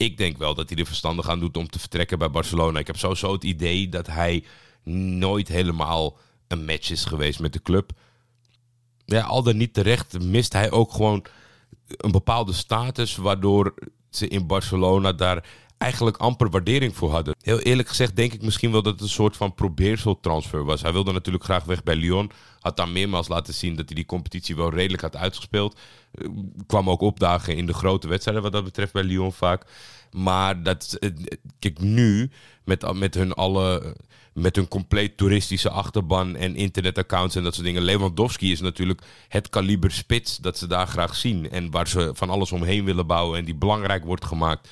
ik 0.00 0.16
denk 0.16 0.38
wel 0.38 0.54
dat 0.54 0.68
hij 0.68 0.78
er 0.78 0.86
verstandig 0.86 1.28
aan 1.28 1.40
doet 1.40 1.56
om 1.56 1.68
te 1.68 1.78
vertrekken 1.78 2.18
bij 2.18 2.30
Barcelona. 2.30 2.78
Ik 2.78 2.86
heb 2.86 2.96
sowieso 2.96 3.32
het 3.32 3.44
idee 3.44 3.88
dat 3.88 4.06
hij 4.06 4.44
nooit 4.84 5.48
helemaal 5.48 6.18
een 6.48 6.64
match 6.64 6.90
is 6.90 7.04
geweest 7.04 7.40
met 7.40 7.52
de 7.52 7.62
club. 7.62 7.92
Ja, 9.04 9.22
al 9.22 9.42
dan 9.42 9.56
niet 9.56 9.74
terecht 9.74 10.20
mist 10.22 10.52
hij 10.52 10.70
ook 10.70 10.92
gewoon 10.92 11.24
een 11.86 12.10
bepaalde 12.10 12.52
status, 12.52 13.16
waardoor 13.16 13.74
ze 14.10 14.28
in 14.28 14.46
Barcelona 14.46 15.12
daar 15.12 15.48
eigenlijk 15.80 16.16
amper 16.16 16.50
waardering 16.50 16.96
voor 16.96 17.10
hadden. 17.10 17.34
Heel 17.42 17.58
eerlijk 17.58 17.88
gezegd 17.88 18.16
denk 18.16 18.32
ik 18.32 18.42
misschien 18.42 18.72
wel 18.72 18.82
dat 18.82 18.92
het 18.92 19.02
een 19.02 19.08
soort 19.08 19.36
van 19.36 19.54
probeerseltransfer 19.54 20.64
was. 20.64 20.82
Hij 20.82 20.92
wilde 20.92 21.12
natuurlijk 21.12 21.44
graag 21.44 21.64
weg 21.64 21.82
bij 21.82 21.96
Lyon. 21.96 22.30
Had 22.60 22.76
daar 22.76 22.88
meermaals 22.88 23.28
laten 23.28 23.54
zien 23.54 23.76
dat 23.76 23.86
hij 23.86 23.94
die 23.94 24.06
competitie 24.06 24.56
wel 24.56 24.70
redelijk 24.70 25.02
had 25.02 25.16
uitgespeeld. 25.16 25.78
Eh, 26.12 26.28
kwam 26.66 26.90
ook 26.90 27.00
opdagen 27.00 27.56
in 27.56 27.66
de 27.66 27.72
grote 27.72 28.08
wedstrijden 28.08 28.42
wat 28.42 28.52
dat 28.52 28.64
betreft 28.64 28.92
bij 28.92 29.02
Lyon 29.02 29.32
vaak. 29.32 29.64
Maar 30.10 30.62
dat, 30.62 30.96
eh, 30.98 31.10
kijk, 31.58 31.80
nu 31.80 32.30
met, 32.64 32.92
met 32.92 33.14
hun 33.14 33.32
alle 33.32 33.96
met 34.32 34.56
hun 34.56 34.68
compleet 34.68 35.16
toeristische 35.16 35.70
achterban 35.70 36.36
en 36.36 36.56
internetaccounts 36.56 37.34
en 37.34 37.42
dat 37.42 37.54
soort 37.54 37.66
dingen. 37.66 37.82
Lewandowski 37.82 38.52
is 38.52 38.60
natuurlijk 38.60 39.02
het 39.28 39.48
kaliber 39.48 39.90
spits 39.90 40.36
dat 40.36 40.58
ze 40.58 40.66
daar 40.66 40.86
graag 40.86 41.16
zien. 41.16 41.50
En 41.50 41.70
waar 41.70 41.88
ze 41.88 42.10
van 42.14 42.30
alles 42.30 42.52
omheen 42.52 42.84
willen 42.84 43.06
bouwen 43.06 43.38
en 43.38 43.44
die 43.44 43.54
belangrijk 43.54 44.04
wordt 44.04 44.24
gemaakt. 44.24 44.68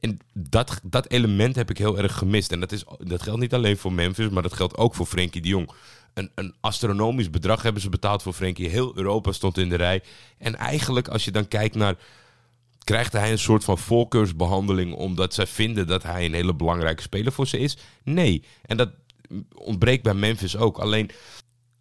En 0.00 0.18
dat, 0.32 0.80
dat 0.82 1.08
element 1.08 1.56
heb 1.56 1.70
ik 1.70 1.78
heel 1.78 1.98
erg 1.98 2.18
gemist. 2.18 2.52
En 2.52 2.60
dat, 2.60 2.72
is, 2.72 2.84
dat 2.98 3.22
geldt 3.22 3.40
niet 3.40 3.54
alleen 3.54 3.76
voor 3.76 3.92
Memphis, 3.92 4.28
maar 4.28 4.42
dat 4.42 4.52
geldt 4.52 4.76
ook 4.76 4.94
voor 4.94 5.06
Frenkie 5.06 5.42
de 5.42 5.48
Jong. 5.48 5.70
Een, 6.14 6.30
een 6.34 6.54
astronomisch 6.60 7.30
bedrag 7.30 7.62
hebben 7.62 7.82
ze 7.82 7.88
betaald 7.88 8.22
voor 8.22 8.32
Frenkie. 8.32 8.68
Heel 8.68 8.96
Europa 8.96 9.32
stond 9.32 9.58
in 9.58 9.68
de 9.68 9.76
rij. 9.76 10.02
En 10.38 10.56
eigenlijk, 10.56 11.08
als 11.08 11.24
je 11.24 11.30
dan 11.30 11.48
kijkt 11.48 11.74
naar 11.74 11.96
krijgt 12.84 13.12
hij 13.12 13.30
een 13.30 13.38
soort 13.38 13.64
van 13.64 13.78
voorkeursbehandeling 13.78 14.94
omdat 14.94 15.34
zij 15.34 15.46
vinden 15.46 15.86
dat 15.86 16.02
hij 16.02 16.24
een 16.24 16.34
hele 16.34 16.54
belangrijke 16.54 17.02
speler 17.02 17.32
voor 17.32 17.46
ze 17.46 17.58
is? 17.58 17.76
Nee. 18.02 18.42
En 18.62 18.76
dat 18.76 18.90
ontbreekt 19.54 20.02
bij 20.02 20.14
Memphis 20.14 20.56
ook. 20.56 20.78
Alleen 20.78 21.10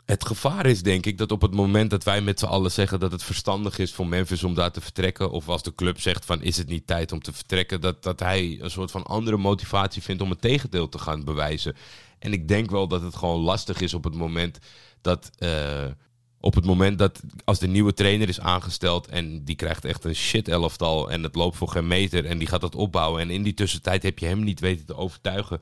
het 0.06 0.26
gevaar 0.26 0.66
is 0.66 0.84
denk 0.84 1.06
ik 1.06 1.18
dat 1.18 1.32
op 1.32 1.42
het 1.42 1.54
moment 1.54 1.90
dat 1.90 2.04
wij 2.04 2.22
met 2.22 2.40
z'n 2.40 2.46
allen 2.46 2.72
zeggen 2.72 3.00
dat 3.00 3.12
het 3.12 3.24
verstandig 3.24 3.78
is 3.78 3.94
voor 3.94 4.08
Memphis 4.08 4.44
om 4.44 4.54
daar 4.54 4.72
te 4.72 4.82
vertrekken, 4.82 5.32
of 5.32 5.50
als 5.50 5.64
de 5.64 5.76
club 5.76 6.00
zegt 6.00 6.26
van 6.26 6.42
is 6.42 6.58
het 6.58 6.68
niet 6.68 6.88
tijd 6.88 7.12
om 7.12 7.22
te 7.22 7.34
vertrekken, 7.34 7.82
dat, 7.82 8.04
dat 8.04 8.20
hij 8.20 8.58
een 8.62 8.72
soort 8.72 8.92
van 8.92 9.04
andere 9.04 9.38
motivatie 9.38 10.02
vindt 10.02 10.22
om 10.22 10.30
het 10.30 10.42
tegendeel 10.42 10.90
te 10.90 11.00
gaan 11.00 11.24
bewijzen. 11.24 11.76
En 12.20 12.34
ik 12.34 12.48
denk 12.48 12.70
wel 12.70 12.88
dat 12.88 13.02
het 13.02 13.16
gewoon 13.16 13.40
lastig 13.40 13.82
is 13.82 13.94
op 13.94 14.04
het 14.04 14.16
moment 14.16 14.58
dat. 15.02 15.30
Uh, 15.40 15.86
op 16.40 16.56
het 16.56 16.66
moment 16.66 17.00
dat 17.00 17.22
als 17.44 17.60
de 17.60 17.68
nieuwe 17.68 17.94
trainer 17.94 18.30
is 18.30 18.40
aangesteld 18.40 19.08
en 19.08 19.44
die 19.44 19.56
krijgt 19.56 19.86
echt 19.86 20.04
een 20.04 20.16
shit 20.16 20.48
elftal 20.48 21.12
en 21.12 21.24
het 21.24 21.36
loopt 21.36 21.58
voor 21.58 21.68
geen 21.68 21.88
meter 21.88 22.26
en 22.26 22.38
die 22.38 22.48
gaat 22.48 22.62
dat 22.62 22.76
opbouwen 22.76 23.22
en 23.22 23.30
in 23.30 23.44
die 23.44 23.54
tussentijd 23.54 24.04
heb 24.04 24.20
je 24.20 24.26
hem 24.26 24.44
niet 24.44 24.60
weten 24.60 24.86
te 24.86 24.96
overtuigen 24.96 25.60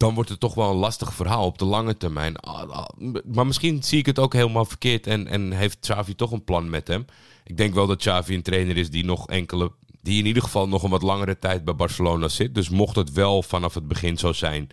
dan 0.00 0.14
wordt 0.14 0.30
het 0.30 0.40
toch 0.40 0.54
wel 0.54 0.70
een 0.70 0.76
lastig 0.76 1.14
verhaal 1.14 1.44
op 1.44 1.58
de 1.58 1.64
lange 1.64 1.96
termijn. 1.96 2.36
Ah, 2.36 2.70
ah, 2.70 2.88
maar 3.24 3.46
misschien 3.46 3.82
zie 3.82 3.98
ik 3.98 4.06
het 4.06 4.18
ook 4.18 4.32
helemaal 4.32 4.64
verkeerd 4.64 5.06
en, 5.06 5.26
en 5.26 5.52
heeft 5.52 5.78
Xavi 5.80 6.14
toch 6.14 6.32
een 6.32 6.44
plan 6.44 6.70
met 6.70 6.88
hem. 6.88 7.04
Ik 7.44 7.56
denk 7.56 7.74
wel 7.74 7.86
dat 7.86 7.98
Xavi 7.98 8.34
een 8.34 8.42
trainer 8.42 8.76
is 8.76 8.90
die 8.90 9.04
nog 9.04 9.28
enkele, 9.28 9.72
die 10.02 10.18
in 10.18 10.26
ieder 10.26 10.42
geval 10.42 10.68
nog 10.68 10.82
een 10.82 10.90
wat 10.90 11.02
langere 11.02 11.38
tijd 11.38 11.64
bij 11.64 11.74
Barcelona 11.74 12.28
zit. 12.28 12.54
Dus 12.54 12.68
mocht 12.68 12.96
het 12.96 13.12
wel 13.12 13.42
vanaf 13.42 13.74
het 13.74 13.88
begin 13.88 14.18
zo 14.18 14.32
zijn 14.32 14.68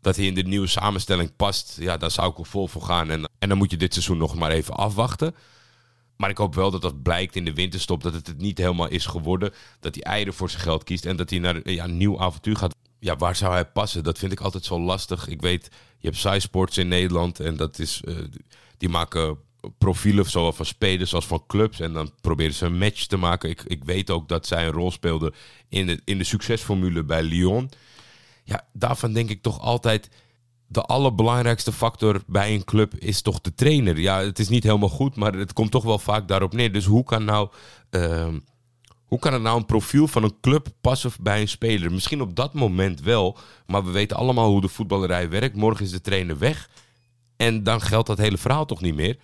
dat 0.00 0.16
hij 0.16 0.24
in 0.24 0.34
de 0.34 0.42
nieuwe 0.42 0.66
samenstelling 0.66 1.36
past, 1.36 1.76
ja, 1.80 1.96
dan 1.96 2.10
zou 2.10 2.30
ik 2.30 2.38
er 2.38 2.46
vol 2.46 2.68
voor 2.68 2.82
gaan. 2.82 3.10
En, 3.10 3.30
en 3.38 3.48
dan 3.48 3.58
moet 3.58 3.70
je 3.70 3.76
dit 3.76 3.92
seizoen 3.92 4.18
nog 4.18 4.34
maar 4.34 4.50
even 4.50 4.74
afwachten. 4.74 5.34
Maar 6.16 6.30
ik 6.30 6.38
hoop 6.38 6.54
wel 6.54 6.70
dat 6.70 6.82
dat 6.82 7.02
blijkt 7.02 7.36
in 7.36 7.44
de 7.44 7.54
winterstop, 7.54 8.02
dat 8.02 8.14
het 8.14 8.26
het 8.26 8.38
niet 8.38 8.58
helemaal 8.58 8.88
is 8.88 9.06
geworden. 9.06 9.52
Dat 9.80 9.94
hij 9.94 10.04
eieren 10.04 10.34
voor 10.34 10.50
zijn 10.50 10.62
geld 10.62 10.84
kiest 10.84 11.06
en 11.06 11.16
dat 11.16 11.30
hij 11.30 11.38
naar 11.38 11.70
ja, 11.70 11.84
een 11.84 11.96
nieuw 11.96 12.20
avontuur 12.20 12.56
gaat 12.56 12.74
ja, 13.00 13.16
waar 13.16 13.36
zou 13.36 13.52
hij 13.52 13.64
passen? 13.64 14.04
Dat 14.04 14.18
vind 14.18 14.32
ik 14.32 14.40
altijd 14.40 14.64
zo 14.64 14.80
lastig. 14.80 15.28
Ik 15.28 15.40
weet, 15.40 15.70
je 15.98 16.10
hebt 16.10 16.42
Sports 16.42 16.78
in 16.78 16.88
Nederland 16.88 17.40
en 17.40 17.56
dat 17.56 17.78
is, 17.78 18.02
uh, 18.04 18.18
die 18.76 18.88
maken 18.88 19.38
profielen 19.78 20.30
zowel 20.30 20.52
van 20.52 20.66
spelers 20.66 21.14
als 21.14 21.26
van 21.26 21.44
clubs. 21.46 21.80
En 21.80 21.92
dan 21.92 22.10
proberen 22.20 22.54
ze 22.54 22.66
een 22.66 22.78
match 22.78 23.06
te 23.06 23.16
maken. 23.16 23.50
Ik, 23.50 23.62
ik 23.62 23.84
weet 23.84 24.10
ook 24.10 24.28
dat 24.28 24.46
zij 24.46 24.66
een 24.66 24.72
rol 24.72 24.90
speelden 24.90 25.34
in 25.68 25.86
de, 25.86 26.00
in 26.04 26.18
de 26.18 26.24
succesformule 26.24 27.04
bij 27.04 27.22
Lyon. 27.22 27.70
Ja, 28.44 28.66
daarvan 28.72 29.12
denk 29.12 29.30
ik 29.30 29.42
toch 29.42 29.60
altijd 29.60 30.08
de 30.66 30.82
allerbelangrijkste 30.82 31.72
factor 31.72 32.22
bij 32.26 32.54
een 32.54 32.64
club 32.64 32.94
is 32.94 33.22
toch 33.22 33.40
de 33.40 33.54
trainer. 33.54 33.98
Ja, 33.98 34.20
het 34.20 34.38
is 34.38 34.48
niet 34.48 34.64
helemaal 34.64 34.88
goed, 34.88 35.16
maar 35.16 35.32
het 35.32 35.52
komt 35.52 35.70
toch 35.70 35.84
wel 35.84 35.98
vaak 35.98 36.28
daarop 36.28 36.52
neer. 36.52 36.72
Dus 36.72 36.84
hoe 36.84 37.04
kan 37.04 37.24
nou... 37.24 37.48
ehm, 37.90 38.38
hoe 39.10 39.18
kan 39.18 39.32
het 39.32 39.42
nou 39.42 39.56
een 39.56 39.66
profiel 39.66 40.08
van 40.08 40.22
een 40.22 40.40
club 40.40 40.68
passen 40.80 41.10
bij 41.20 41.40
een 41.40 41.48
speler? 41.48 41.92
Misschien 41.92 42.20
op 42.20 42.36
dat 42.36 42.54
moment 42.54 43.00
wel, 43.00 43.38
maar 43.66 43.84
we 43.84 43.90
weten 43.90 44.16
allemaal 44.16 44.50
hoe 44.50 44.60
de 44.60 44.68
voetballerij 44.68 45.28
werkt. 45.28 45.56
Morgen 45.56 45.84
is 45.84 45.90
de 45.90 46.00
trainer 46.00 46.38
weg 46.38 46.68
en 47.36 47.62
dan 47.62 47.80
geldt 47.80 48.06
dat 48.06 48.18
hele 48.18 48.38
verhaal 48.38 48.64
toch 48.64 48.80
niet 48.80 48.94
meer. 48.94 49.18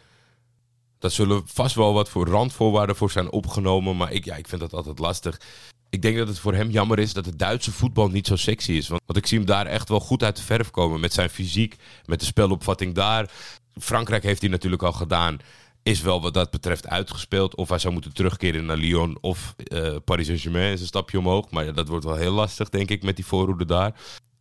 Dat 0.99 1.13
zullen 1.13 1.43
vast 1.45 1.75
wel 1.75 1.93
wat 1.93 2.09
voor 2.09 2.29
randvoorwaarden 2.29 2.97
voor 2.97 3.11
zijn 3.11 3.31
opgenomen, 3.31 3.97
maar 3.97 4.13
ik, 4.13 4.25
ja, 4.25 4.37
ik 4.37 4.49
vind 4.49 4.61
dat 4.61 4.75
altijd 4.75 4.99
lastig. 4.99 5.41
Ik 5.91 6.03
denk 6.03 6.17
dat 6.17 6.29
het 6.29 6.39
voor 6.39 6.55
hem 6.55 6.71
jammer 6.71 6.99
is 6.99 7.13
dat 7.13 7.27
het 7.27 7.39
Duitse 7.39 7.73
voetbal 7.73 8.09
niet 8.09 8.27
zo 8.27 8.37
sexy 8.37 8.73
is. 8.73 8.89
Want, 8.89 9.03
want 9.07 9.19
ik 9.19 9.27
zie 9.27 9.39
hem 9.39 9.47
daar 9.47 9.67
echt 9.67 9.89
wel 9.89 10.01
goed 10.01 10.23
uit 10.23 10.37
de 10.37 10.43
verf 10.43 10.71
komen 10.71 11.01
met 11.01 11.13
zijn 11.13 11.31
fysiek, 11.31 11.77
met 12.05 12.21
de 12.21 12.27
spelopvatting 12.27 12.95
daar. 12.95 13.31
Frankrijk 13.81 14.23
heeft 14.23 14.41
hij 14.41 14.51
natuurlijk 14.51 14.83
al 14.83 14.93
gedaan 14.93 15.39
is 15.87 16.01
wel 16.01 16.21
wat 16.21 16.35
dat 16.35 16.51
betreft 16.51 16.89
uitgespeeld. 16.89 17.55
Of 17.55 17.69
hij 17.69 17.79
zou 17.79 17.93
moeten 17.93 18.13
terugkeren 18.13 18.67
naar 18.67 18.77
Lyon 18.77 19.19
of 19.21 19.55
eh, 19.57 19.97
Paris 20.05 20.27
Saint-Germain 20.27 20.73
is 20.73 20.81
een 20.81 20.87
stapje 20.87 21.19
omhoog. 21.19 21.51
Maar 21.51 21.65
ja, 21.65 21.73
dat 21.73 21.89
wordt 21.89 22.05
wel 22.05 22.15
heel 22.15 22.33
lastig, 22.33 22.69
denk 22.69 22.91
ik, 22.91 23.03
met 23.03 23.17
die 23.17 23.27
voorhoede 23.27 23.65
daar. 23.65 23.95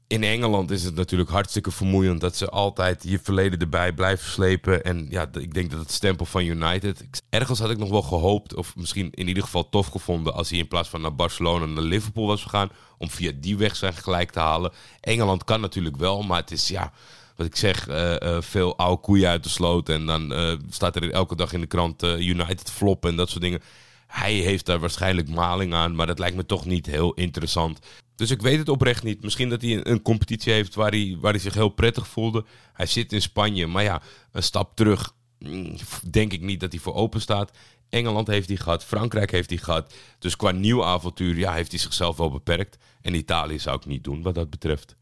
In 0.08 0.24
Engeland 0.24 0.72
is 0.72 0.84
het 0.84 0.96
natuurlijk 0.96 1.30
hartstikke 1.30 1.72
vermoeiend 1.72 2.22
dat 2.22 2.36
ze 2.36 2.50
altijd 2.50 3.04
je 3.04 3.20
verleden 3.20 3.60
erbij 3.60 3.94
blijven 3.94 4.32
slepen. 4.32 4.84
En 4.84 5.08
ja, 5.10 5.28
ik 5.40 5.54
denk 5.54 5.72
dat 5.72 5.80
het 5.80 5.92
stempel 5.92 6.26
van 6.26 6.44
United. 6.44 7.08
Ergens 7.30 7.60
had 7.60 7.70
ik 7.70 7.78
nog 7.78 7.90
wel 7.90 8.02
gehoopt, 8.02 8.56
of 8.56 8.76
misschien 8.76 9.12
in 9.12 9.28
ieder 9.28 9.44
geval 9.44 9.70
tof 9.70 9.88
gevonden, 9.88 10.34
als 10.34 10.50
hij 10.50 10.60
in 10.60 10.68
plaats 10.68 10.90
van 10.90 11.02
naar 11.02 11.16
Barcelona 11.16 11.66
naar 11.66 11.84
Liverpool 11.84 12.28
was 12.28 12.44
gegaan. 12.44 12.70
Om 12.98 13.10
via 13.10 13.32
die 13.36 13.58
weg 13.58 13.76
zijn 13.76 13.94
gelijk 13.94 14.32
te 14.32 14.40
halen. 14.40 14.72
Engeland 15.00 15.44
kan 15.44 15.62
natuurlijk 15.62 15.98
wel, 15.98 16.22
maar 16.22 16.40
het 16.40 16.52
is 16.52 16.68
ja 16.68 16.92
wat 17.36 17.46
ik 17.46 17.56
zeg, 17.56 17.88
eh, 17.88 18.22
eh, 18.22 18.42
veel 18.42 18.78
oude 18.78 19.02
koeien 19.02 19.30
uit 19.30 19.44
de 19.44 19.50
sloot. 19.50 19.90
En 19.90 20.06
dan 20.06 20.34
eh, 20.34 20.54
staat 20.70 20.96
er 20.96 21.12
elke 21.12 21.36
dag 21.36 21.54
in 21.54 21.62
de 21.62 21.68
krant 21.68 22.04
United 22.04 22.72
flop 22.72 23.06
en 23.06 23.16
dat 23.16 23.30
soort 23.30 23.42
dingen. 23.42 23.62
Hij 24.08 24.34
heeft 24.34 24.66
daar 24.66 24.80
waarschijnlijk 24.80 25.30
maling 25.30 25.74
aan, 25.74 25.96
maar 25.96 26.08
dat 26.08 26.20
lijkt 26.20 26.36
me 26.36 26.46
toch 26.46 26.66
niet 26.66 26.86
heel 26.86 27.14
interessant. 27.14 27.80
Dus 28.16 28.32
ik 28.32 28.42
weet 28.42 28.58
het 28.58 28.70
oprecht 28.70 29.04
niet. 29.04 29.24
Misschien 29.24 29.50
dat 29.50 29.62
hij 29.62 29.72
een, 29.72 29.92
een 29.92 30.02
competitie 30.02 30.54
heeft 30.54 30.76
waar 30.76 30.92
hij, 30.92 31.18
waar 31.20 31.32
hij 31.32 31.42
zich 31.42 31.54
heel 31.54 31.70
prettig 31.70 32.08
voelde. 32.08 32.46
Hij 32.74 32.86
zit 32.86 33.14
in 33.14 33.22
Spanje, 33.22 33.68
maar 33.68 33.84
ja, 33.84 34.02
een 34.32 34.44
stap 34.44 34.76
terug 34.76 35.14
mm, 35.40 35.76
denk 36.10 36.34
ik 36.34 36.42
niet 36.42 36.60
dat 36.60 36.72
hij 36.72 36.82
voor 36.82 36.94
open 36.94 37.22
staat. 37.22 37.52
Engeland 37.90 38.28
heeft 38.28 38.48
hij 38.48 38.58
gehad, 38.58 38.84
Frankrijk 38.84 39.32
heeft 39.32 39.50
hij 39.50 39.60
gehad. 39.60 39.94
Dus 40.20 40.36
qua 40.36 40.52
nieuw 40.52 40.84
avontuur 40.84 41.38
ja, 41.38 41.54
heeft 41.54 41.72
hij 41.72 41.80
zichzelf 41.80 42.18
wel 42.18 42.32
beperkt. 42.32 42.78
En 43.02 43.14
Italië 43.14 43.60
zou 43.60 43.78
ik 43.78 43.86
niet 43.86 44.04
doen 44.04 44.22
wat 44.22 44.36
dat 44.36 44.50
betreft. 44.50 44.96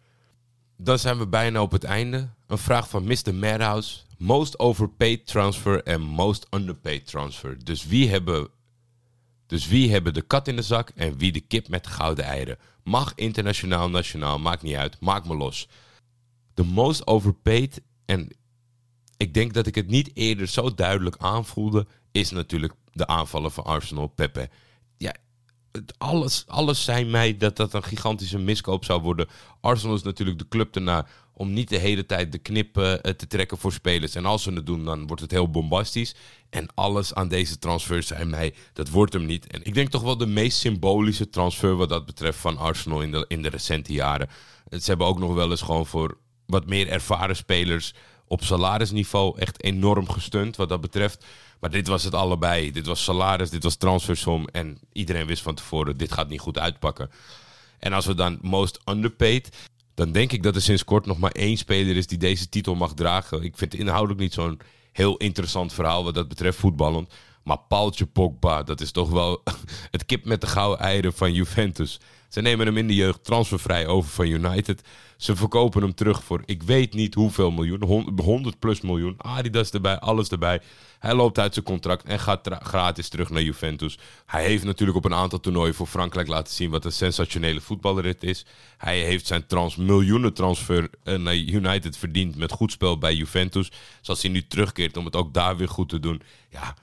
Dan 0.84 1.00
zijn 1.00 1.18
we 1.18 1.28
bijna 1.28 1.62
op 1.62 1.72
het 1.72 1.84
einde. 1.84 2.30
Een 2.48 2.58
vraag 2.58 2.90
van 2.90 3.04
Mr. 3.04 3.34
Madhouse. 3.34 4.00
Most 4.18 4.60
overpaid 4.60 5.28
transfer 5.28 5.84
en 5.84 6.02
most 6.02 6.48
underpaid 6.50 7.08
transfer. 7.08 7.64
Dus 7.64 7.86
wie 7.86 8.10
hebben, 8.10 8.48
dus 9.46 9.68
wie 9.68 9.92
hebben 9.92 10.14
de 10.14 10.22
kat 10.22 10.48
in 10.48 10.56
de 10.56 10.62
zak 10.62 10.90
en 10.90 11.18
wie 11.18 11.32
de 11.32 11.40
kip 11.40 11.68
met 11.68 11.84
de 11.84 11.90
gouden 11.90 12.26
eieren? 12.26 12.58
Mag 12.84 13.14
internationaal, 13.16 13.90
nationaal, 13.90 14.40
maakt 14.40 14.62
niet 14.62 14.76
uit. 14.76 15.00
Maak 15.00 15.26
me 15.28 15.36
los. 15.36 15.68
De 16.54 16.64
most 16.64 17.08
overpaid, 17.08 17.82
en 18.06 18.30
ik 19.18 19.34
denk 19.34 19.54
dat 19.54 19.68
ik 19.68 19.76
het 19.76 19.88
niet 19.88 20.12
eerder 20.14 20.48
zo 20.48 20.74
duidelijk 20.74 21.16
aanvoelde, 21.18 21.88
is 22.12 22.32
natuurlijk 22.32 22.74
de 22.92 23.08
aanvallen 23.08 23.52
van 23.52 23.64
Arsenal, 23.64 24.08
Pepe. 24.08 24.50
Het- 25.74 25.94
alles, 25.98 26.44
alles 26.48 26.84
zei 26.84 27.06
mij 27.06 27.38
dat 27.38 27.56
dat 27.56 27.74
een 27.74 27.84
gigantische 27.84 28.38
miskoop 28.38 28.86
zou 28.86 29.02
worden. 29.02 29.28
Arsenal 29.62 29.96
is 29.96 30.02
natuurlijk 30.04 30.40
de 30.40 30.48
club 30.48 30.76
erna 30.76 31.06
om 31.34 31.54
niet 31.54 31.70
de 31.70 31.78
hele 31.78 32.06
tijd 32.06 32.32
de 32.32 32.38
knip 32.38 32.78
eh, 32.78 32.94
te 32.94 33.28
trekken 33.28 33.58
voor 33.58 33.72
spelers. 33.74 34.16
En 34.16 34.26
als 34.26 34.44
ze 34.44 34.52
het 34.52 34.66
doen, 34.66 34.86
dan 34.86 35.08
wordt 35.08 35.22
het 35.22 35.32
heel 35.32 35.50
bombastisch. 35.50 36.16
En 36.50 36.68
alles 36.74 37.14
aan 37.14 37.28
deze 37.28 37.60
transfer 37.60 38.04
zei 38.04 38.26
mij, 38.26 38.54
dat 38.74 38.90
wordt 38.90 39.14
hem 39.14 39.26
niet. 39.26 39.48
En 39.48 39.64
ik 39.64 39.74
denk 39.74 39.90
toch 39.90 40.02
wel 40.02 40.18
de 40.18 40.26
meest 40.26 40.58
symbolische 40.58 41.30
transfer 41.30 41.76
wat 41.76 41.90
dat 41.90 42.06
betreft 42.06 42.40
van 42.40 42.58
Arsenal 42.58 43.02
in 43.02 43.12
de, 43.12 43.26
in 43.28 43.42
de 43.42 43.50
recente 43.50 43.94
jaren. 43.94 44.30
Ze 44.70 44.84
hebben 44.86 45.08
ook 45.08 45.20
nog 45.20 45.34
wel 45.34 45.52
eens 45.52 45.62
gewoon 45.62 45.86
voor 45.86 46.18
wat 46.46 46.66
meer 46.68 46.88
ervaren 46.88 47.36
spelers 47.36 47.94
op 48.28 48.44
salarisniveau 48.44 49.40
echt 49.40 49.64
enorm 49.64 50.10
gesteund 50.10 50.56
wat 50.56 50.70
dat 50.70 50.82
betreft. 50.82 51.26
Maar 51.64 51.72
dit 51.72 51.88
was 51.88 52.04
het 52.04 52.14
allebei. 52.14 52.72
Dit 52.72 52.86
was 52.86 53.04
salaris, 53.04 53.50
dit 53.50 53.64
was 53.64 53.76
transfersom. 53.76 54.48
En 54.48 54.78
iedereen 54.94 55.26
wist 55.26 55.42
van 55.42 55.56
tevoren, 55.56 55.98
dit 55.98 56.12
gaat 56.12 56.30
niet 56.30 56.40
goed 56.40 56.60
uitpakken. 56.60 57.10
En 57.80 57.94
als 57.94 58.06
we 58.06 58.14
dan 58.14 58.38
most 58.42 58.80
underpaid, 58.86 59.70
dan 59.94 60.12
denk 60.12 60.32
ik 60.32 60.44
dat 60.44 60.56
er 60.56 60.62
sinds 60.62 60.84
kort 60.84 61.06
nog 61.06 61.18
maar 61.18 61.32
één 61.32 61.58
speler 61.58 61.96
is 61.96 62.08
die 62.08 62.18
deze 62.18 62.50
titel 62.50 62.76
mag 62.76 62.94
dragen. 62.94 63.44
Ik 63.44 63.58
vind 63.58 63.72
het 63.72 63.82
inhoudelijk 63.82 64.20
niet 64.20 64.34
zo'n 64.34 64.60
heel 64.92 65.18
interessant 65.18 65.74
verhaal 65.74 66.04
wat 66.04 66.16
dat 66.16 66.28
betreft 66.28 66.58
voetballend. 66.58 67.14
Maar 67.44 67.60
Paultje 67.60 68.06
Pogba, 68.06 68.64
dat 68.64 68.82
is 68.82 68.92
toch 68.92 69.10
wel 69.10 69.44
het 69.92 70.06
kip 70.06 70.26
met 70.26 70.42
de 70.42 70.48
gouden 70.48 70.86
eieren 70.86 71.14
van 71.14 71.34
Juventus. 71.34 72.00
Ze 72.34 72.42
nemen 72.42 72.66
hem 72.66 72.78
in 72.78 72.88
de 72.88 72.96
jeugd 72.96 73.24
transfervrij 73.24 73.88
over 73.88 74.12
van 74.12 74.28
United. 74.28 74.82
Ze 75.18 75.36
verkopen 75.36 75.82
hem 75.82 75.94
terug 75.94 76.24
voor 76.24 76.42
ik 76.46 76.64
weet 76.64 76.94
niet 76.94 77.14
hoeveel 77.14 77.52
miljoen. 77.52 77.84
hon- 77.84 78.20
100 78.22 78.60
plus 78.60 78.82
miljoen. 78.82 79.16
Adidas 79.18 79.72
erbij, 79.72 80.00
alles 80.00 80.30
erbij. 80.30 80.62
Hij 81.00 81.14
loopt 81.14 81.40
uit 81.40 81.54
zijn 81.54 81.66
contract 81.66 82.04
en 82.04 82.20
gaat 82.20 82.50
gratis 82.62 83.10
terug 83.10 83.30
naar 83.30 83.42
Juventus. 83.42 83.98
Hij 84.26 84.44
heeft 84.44 84.64
natuurlijk 84.64 84.98
op 84.98 85.06
een 85.06 85.14
aantal 85.14 85.40
toernooien 85.40 85.74
voor 85.74 85.88
Frankrijk 85.88 86.28
laten 86.28 86.54
zien 86.54 86.70
wat 86.70 86.86
een 86.86 86.92
sensationele 86.92 87.62
voetballer 87.62 88.06
het 88.06 88.24
is. 88.24 88.46
Hij 88.78 89.00
heeft 89.00 89.28
zijn 89.28 89.46
trans 89.48 89.76
miljoenen 89.76 90.34
transfer 90.34 90.90
eh, 91.04 91.16
naar 91.18 91.36
United 91.36 91.98
verdiend 91.98 92.36
met 92.36 92.52
goed 92.52 92.72
spel 92.72 92.98
bij 92.98 93.14
Juventus. 93.14 93.70
Dus 94.00 94.10
als 94.10 94.22
hij 94.22 94.32
nu 94.32 94.48
terugkeert 94.48 94.98
om 94.98 95.06
het 95.06 95.16
ook 95.16 95.34
daar 95.34 95.58
weer 95.58 95.70
goed 95.70 95.90
te 95.90 96.00
doen. 96.00 96.22
Ja, 96.50 96.76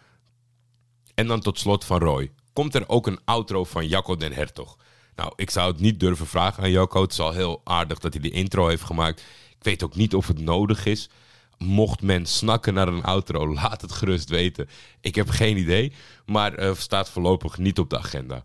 en 1.15 1.27
dan 1.27 1.41
tot 1.41 1.59
slot 1.59 1.85
van 1.85 1.99
Roy. 1.99 2.31
Komt 2.53 2.75
er 2.75 2.89
ook 2.89 3.07
een 3.07 3.19
outro 3.25 3.65
van 3.65 3.87
Jacco 3.87 4.17
den 4.17 4.33
Hertog? 4.33 4.77
Nou, 5.21 5.33
ik 5.37 5.51
zou 5.51 5.73
het 5.73 5.81
niet 5.81 6.01
durven 6.01 6.27
vragen 6.27 6.63
aan 6.63 6.71
Jacco. 6.71 7.03
Het 7.03 7.13
is 7.13 7.21
al 7.21 7.33
heel 7.33 7.61
aardig 7.65 7.99
dat 7.99 8.13
hij 8.13 8.23
die 8.23 8.31
intro 8.31 8.69
heeft 8.69 8.83
gemaakt. 8.83 9.21
Ik 9.51 9.65
weet 9.65 9.83
ook 9.83 9.95
niet 9.95 10.15
of 10.15 10.27
het 10.27 10.39
nodig 10.39 10.87
is. 10.87 11.11
Mocht 11.59 12.03
men 12.03 12.27
snakken 12.27 12.75
naar 12.75 12.89
een 12.89 13.03
outro, 13.03 13.49
laat 13.55 13.81
het 13.81 13.93
gerust 13.93 14.29
weten. 14.29 14.69
Ik 15.01 15.15
heb 15.15 15.29
geen 15.29 15.57
idee, 15.57 15.93
maar 16.27 16.55
eh, 16.55 16.75
staat 16.75 17.11
voorlopig 17.11 17.59
niet 17.59 17.79
op 17.79 17.91
de 17.91 17.99
agenda. 17.99 18.45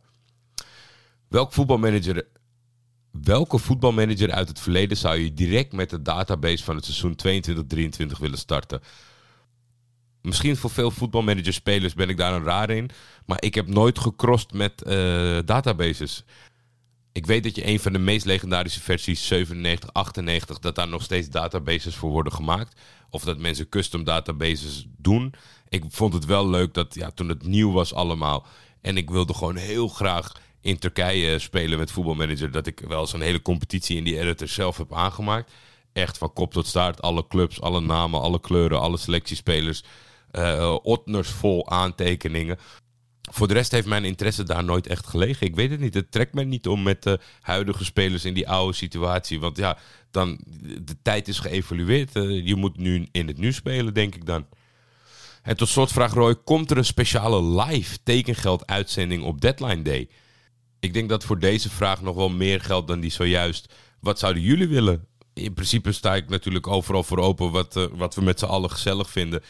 Welk 1.27 1.53
voetbalmanager, 1.53 2.27
welke 3.11 3.57
voetbalmanager 3.57 4.31
uit 4.31 4.47
het 4.47 4.59
verleden 4.59 4.97
zou 4.97 5.17
je 5.17 5.33
direct 5.33 5.73
met 5.73 5.89
de 5.89 6.01
database 6.01 6.63
van 6.63 6.75
het 6.75 6.85
seizoen 6.85 7.15
22-23 8.15 8.19
willen 8.19 8.37
starten? 8.37 8.81
Misschien 10.21 10.57
voor 10.57 10.69
veel 10.69 10.91
voetbalmanager-spelers 10.91 11.93
ben 11.93 12.09
ik 12.09 12.17
daar 12.17 12.33
een 12.33 12.43
raar 12.43 12.69
in. 12.69 12.89
Maar 13.25 13.37
ik 13.41 13.55
heb 13.55 13.67
nooit 13.67 13.99
gecrossed 13.99 14.53
met 14.53 14.81
eh, 14.81 15.39
databases. 15.45 16.23
Ik 17.15 17.25
weet 17.25 17.43
dat 17.43 17.55
je 17.55 17.67
een 17.67 17.79
van 17.79 17.93
de 17.93 17.99
meest 17.99 18.25
legendarische 18.25 18.81
versies, 18.81 19.27
97, 19.27 19.93
98, 19.93 20.59
dat 20.59 20.75
daar 20.75 20.87
nog 20.87 21.03
steeds 21.03 21.29
databases 21.29 21.95
voor 21.95 22.09
worden 22.09 22.33
gemaakt. 22.33 22.81
Of 23.09 23.23
dat 23.23 23.37
mensen 23.37 23.69
custom 23.69 24.03
databases 24.03 24.87
doen. 24.97 25.33
Ik 25.69 25.83
vond 25.89 26.13
het 26.13 26.25
wel 26.25 26.49
leuk 26.49 26.73
dat 26.73 26.95
ja, 26.95 27.11
toen 27.11 27.29
het 27.29 27.45
nieuw 27.47 27.71
was 27.71 27.93
allemaal. 27.93 28.45
En 28.81 28.97
ik 28.97 29.09
wilde 29.09 29.33
gewoon 29.33 29.55
heel 29.55 29.87
graag 29.87 30.31
in 30.61 30.77
Turkije 30.77 31.39
spelen 31.39 31.77
met 31.77 31.91
voetbalmanager. 31.91 32.51
Dat 32.51 32.67
ik 32.67 32.79
wel 32.79 33.07
een 33.13 33.21
hele 33.21 33.41
competitie 33.41 33.97
in 33.97 34.03
die 34.03 34.19
editor 34.19 34.47
zelf 34.47 34.77
heb 34.77 34.93
aangemaakt. 34.93 35.51
Echt 35.93 36.17
van 36.17 36.33
kop 36.33 36.53
tot 36.53 36.67
staart. 36.67 37.01
Alle 37.01 37.27
clubs, 37.27 37.61
alle 37.61 37.81
namen, 37.81 38.21
alle 38.21 38.39
kleuren, 38.39 38.79
alle 38.79 38.97
selectiespelers. 38.97 39.83
eh 40.31 40.77
Otners 40.83 41.29
vol 41.29 41.69
aantekeningen. 41.69 42.57
Voor 43.31 43.47
de 43.47 43.53
rest 43.53 43.71
heeft 43.71 43.87
mijn 43.87 44.05
interesse 44.05 44.43
daar 44.43 44.63
nooit 44.63 44.87
echt 44.87 45.07
gelegen. 45.07 45.47
Ik 45.47 45.55
weet 45.55 45.69
het 45.69 45.79
niet. 45.79 45.93
Het 45.93 46.11
trekt 46.11 46.33
mij 46.33 46.43
niet 46.43 46.67
om 46.67 46.83
met 46.83 47.03
de 47.03 47.19
huidige 47.41 47.85
spelers 47.85 48.25
in 48.25 48.33
die 48.33 48.49
oude 48.49 48.73
situatie. 48.73 49.39
Want 49.39 49.57
ja, 49.57 49.77
dan, 50.11 50.39
de 50.81 50.95
tijd 51.01 51.27
is 51.27 51.39
geëvolueerd. 51.39 52.15
Eh, 52.15 52.45
je 52.45 52.55
moet 52.55 52.77
nu 52.77 53.07
in 53.11 53.27
het 53.27 53.37
nu 53.37 53.53
spelen, 53.53 53.93
denk 53.93 54.15
ik 54.15 54.25
dan. 54.25 54.45
En 55.41 55.57
tot 55.57 55.69
slot 55.69 55.91
vraagt 55.91 56.13
Roy, 56.13 56.35
komt 56.35 56.71
er 56.71 56.77
een 56.77 56.85
speciale 56.85 57.63
live 57.63 57.97
tekengeld 58.03 58.67
uitzending 58.67 59.23
op 59.23 59.41
Deadline 59.41 59.81
Day? 59.81 60.09
Ik 60.79 60.93
denk 60.93 61.09
dat 61.09 61.23
voor 61.23 61.39
deze 61.39 61.69
vraag 61.69 62.01
nog 62.01 62.15
wel 62.15 62.29
meer 62.29 62.61
geldt 62.61 62.87
dan 62.87 62.99
die 62.99 63.11
zojuist. 63.11 63.73
Wat 63.99 64.19
zouden 64.19 64.43
jullie 64.43 64.67
willen? 64.67 65.07
In 65.33 65.53
principe 65.53 65.91
sta 65.91 66.15
ik 66.15 66.29
natuurlijk 66.29 66.67
overal 66.67 67.03
voor 67.03 67.17
open 67.17 67.51
wat, 67.51 67.75
eh, 67.75 67.85
wat 67.91 68.15
we 68.15 68.21
met 68.21 68.39
z'n 68.39 68.45
allen 68.45 68.71
gezellig 68.71 69.09
vinden. 69.09 69.43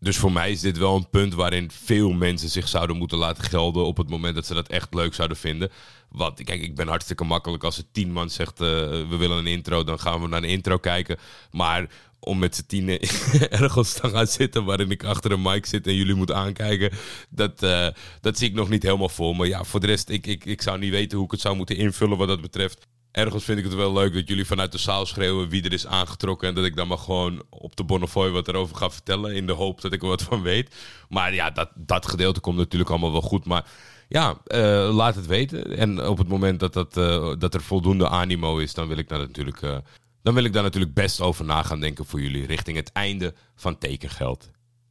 Dus 0.00 0.16
voor 0.16 0.32
mij 0.32 0.50
is 0.50 0.60
dit 0.60 0.78
wel 0.78 0.96
een 0.96 1.10
punt 1.10 1.34
waarin 1.34 1.70
veel 1.70 2.12
mensen 2.12 2.48
zich 2.48 2.68
zouden 2.68 2.96
moeten 2.96 3.18
laten 3.18 3.44
gelden 3.44 3.84
op 3.84 3.96
het 3.96 4.08
moment 4.08 4.34
dat 4.34 4.46
ze 4.46 4.54
dat 4.54 4.68
echt 4.68 4.94
leuk 4.94 5.14
zouden 5.14 5.36
vinden. 5.36 5.70
Want 6.08 6.44
kijk, 6.44 6.62
ik 6.62 6.74
ben 6.74 6.88
hartstikke 6.88 7.24
makkelijk 7.24 7.64
als 7.64 7.78
er 7.78 7.84
tien 7.92 8.12
man 8.12 8.30
zegt 8.30 8.60
eh, 8.60 8.66
we 9.08 9.16
willen 9.18 9.38
een 9.38 9.46
intro, 9.46 9.84
dan 9.84 10.00
gaan 10.00 10.20
we 10.20 10.28
naar 10.28 10.42
een 10.42 10.48
intro 10.48 10.78
kijken. 10.78 11.18
Maar 11.50 11.88
om 12.20 12.38
met 12.38 12.56
z'n 12.56 12.66
tienen 12.66 13.00
ergens 13.62 13.92
te 13.92 14.08
gaan 14.08 14.26
zitten 14.26 14.64
waarin 14.64 14.90
ik 14.90 15.04
achter 15.04 15.32
een 15.32 15.42
mic 15.42 15.66
zit 15.66 15.86
en 15.86 15.94
jullie 15.94 16.14
moeten 16.14 16.36
aankijken, 16.36 16.92
dat, 17.28 17.62
eh, 17.62 17.88
dat 18.20 18.38
zie 18.38 18.48
ik 18.48 18.54
nog 18.54 18.68
niet 18.68 18.82
helemaal 18.82 19.08
voor. 19.08 19.36
Maar 19.36 19.46
ja, 19.46 19.64
voor 19.64 19.80
de 19.80 19.86
rest, 19.86 20.08
ik, 20.08 20.26
ik, 20.26 20.44
ik 20.44 20.62
zou 20.62 20.78
niet 20.78 20.90
weten 20.90 21.16
hoe 21.16 21.26
ik 21.26 21.32
het 21.32 21.40
zou 21.40 21.56
moeten 21.56 21.76
invullen 21.76 22.18
wat 22.18 22.28
dat 22.28 22.40
betreft. 22.40 22.86
Ergens 23.12 23.44
vind 23.44 23.58
ik 23.58 23.64
het 23.64 23.74
wel 23.74 23.92
leuk 23.92 24.14
dat 24.14 24.28
jullie 24.28 24.44
vanuit 24.44 24.72
de 24.72 24.78
zaal 24.78 25.06
schreeuwen 25.06 25.48
wie 25.48 25.62
er 25.62 25.72
is 25.72 25.86
aangetrokken. 25.86 26.48
En 26.48 26.54
dat 26.54 26.64
ik 26.64 26.76
dan 26.76 26.88
maar 26.88 26.98
gewoon 26.98 27.42
op 27.48 27.76
de 27.76 27.84
Bonnefoy 27.84 28.30
wat 28.30 28.48
erover 28.48 28.76
ga 28.76 28.90
vertellen. 28.90 29.34
In 29.34 29.46
de 29.46 29.52
hoop 29.52 29.80
dat 29.80 29.92
ik 29.92 30.02
er 30.02 30.08
wat 30.08 30.22
van 30.22 30.42
weet. 30.42 30.74
Maar 31.08 31.34
ja, 31.34 31.50
dat, 31.50 31.70
dat 31.74 32.06
gedeelte 32.08 32.40
komt 32.40 32.56
natuurlijk 32.56 32.90
allemaal 32.90 33.12
wel 33.12 33.20
goed. 33.22 33.44
Maar 33.44 33.64
ja, 34.08 34.40
eh, 34.46 34.90
laat 34.94 35.14
het 35.14 35.26
weten. 35.26 35.76
En 35.76 36.06
op 36.06 36.18
het 36.18 36.28
moment 36.28 36.60
dat, 36.60 36.72
dat, 36.72 36.96
eh, 36.96 37.32
dat 37.38 37.54
er 37.54 37.62
voldoende 37.62 38.08
animo 38.08 38.58
is, 38.58 38.74
dan 38.74 38.88
wil 38.88 38.98
ik 38.98 39.08
daar 39.08 39.18
natuurlijk. 39.18 39.62
eh, 39.62 39.76
dan 40.22 40.34
wil 40.34 40.44
ik 40.44 40.52
daar 40.52 40.62
natuurlijk 40.62 40.94
best 40.94 41.20
over 41.20 41.44
na 41.44 41.62
gaan 41.62 41.80
denken 41.80 42.06
voor 42.06 42.20
jullie 42.20 42.46
richting 42.46 42.76
het 42.76 42.92
einde 42.92 43.34
van 43.54 43.78
tekengeld. 43.78 44.50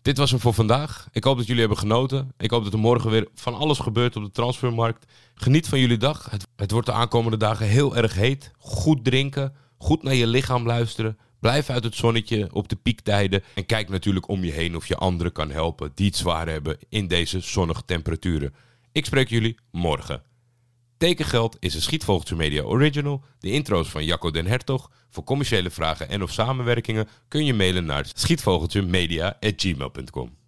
Dit 0.10 0.18
was 0.18 0.32
hem 0.32 0.40
voor 0.40 0.54
vandaag. 0.54 1.08
Ik 1.12 1.24
hoop 1.24 1.38
dat 1.38 1.46
jullie 1.46 1.62
hebben 1.62 1.78
genoten. 1.80 2.34
Ik 2.38 2.52
hoop 2.52 2.64
dat 2.64 2.74
er 2.74 2.80
morgen 2.80 3.10
weer 3.10 3.28
van 3.36 3.56
alles 3.56 3.80
gebeurt 3.80 4.16
op 4.16 4.24
de 4.24 4.32
transfermarkt. 4.32 5.06
Geniet 5.36 5.68
van 5.68 5.80
jullie 5.80 5.98
dag. 5.98 6.28
Het, 6.32 6.48
het 6.56 6.72
wordt 6.72 6.88
de 6.88 6.94
aankomende 6.94 7.38
dagen 7.38 7.66
heel 7.66 7.96
erg 7.96 8.14
heet. 8.14 8.52
Goed 8.58 9.04
drinken. 9.04 9.54
Goed 9.78 10.04
naar 10.04 10.14
je 10.14 10.28
lichaam 10.28 10.66
luisteren. 10.66 11.18
Blijf 11.40 11.70
uit 11.70 11.84
het 11.84 11.96
zonnetje 11.96 12.50
op 12.54 12.70
de 12.70 12.76
piektijden. 12.76 13.44
En 13.56 13.66
kijk 13.66 13.90
natuurlijk 13.90 14.28
om 14.28 14.44
je 14.44 14.52
heen 14.52 14.76
of 14.76 14.88
je 14.88 14.96
anderen 14.96 15.32
kan 15.32 15.52
helpen 15.52 15.92
die 15.96 16.06
het 16.06 16.18
zwaar 16.18 16.48
hebben 16.48 16.78
in 16.90 17.08
deze 17.08 17.40
zonnige 17.40 17.86
temperaturen. 17.86 18.54
Ik 18.92 19.06
spreek 19.06 19.30
jullie 19.30 19.58
morgen. 19.72 20.22
Tekengeld 21.00 21.58
is 21.60 21.76
een 21.76 21.82
Schietvogeltje 21.82 22.36
Media 22.36 22.64
original. 22.64 23.24
De 23.40 23.52
intro's 23.52 23.90
van 23.90 24.06
Jacco 24.06 24.32
den 24.32 24.48
Hertog. 24.48 24.92
Voor 25.10 25.24
commerciële 25.24 25.70
vragen 25.70 26.10
en 26.10 26.24
of 26.24 26.32
samenwerkingen 26.32 27.08
kun 27.28 27.46
je 27.46 27.54
mailen 27.54 27.86
naar 27.86 28.06
schietvogeltjemedia.gmail.com. 28.14 30.39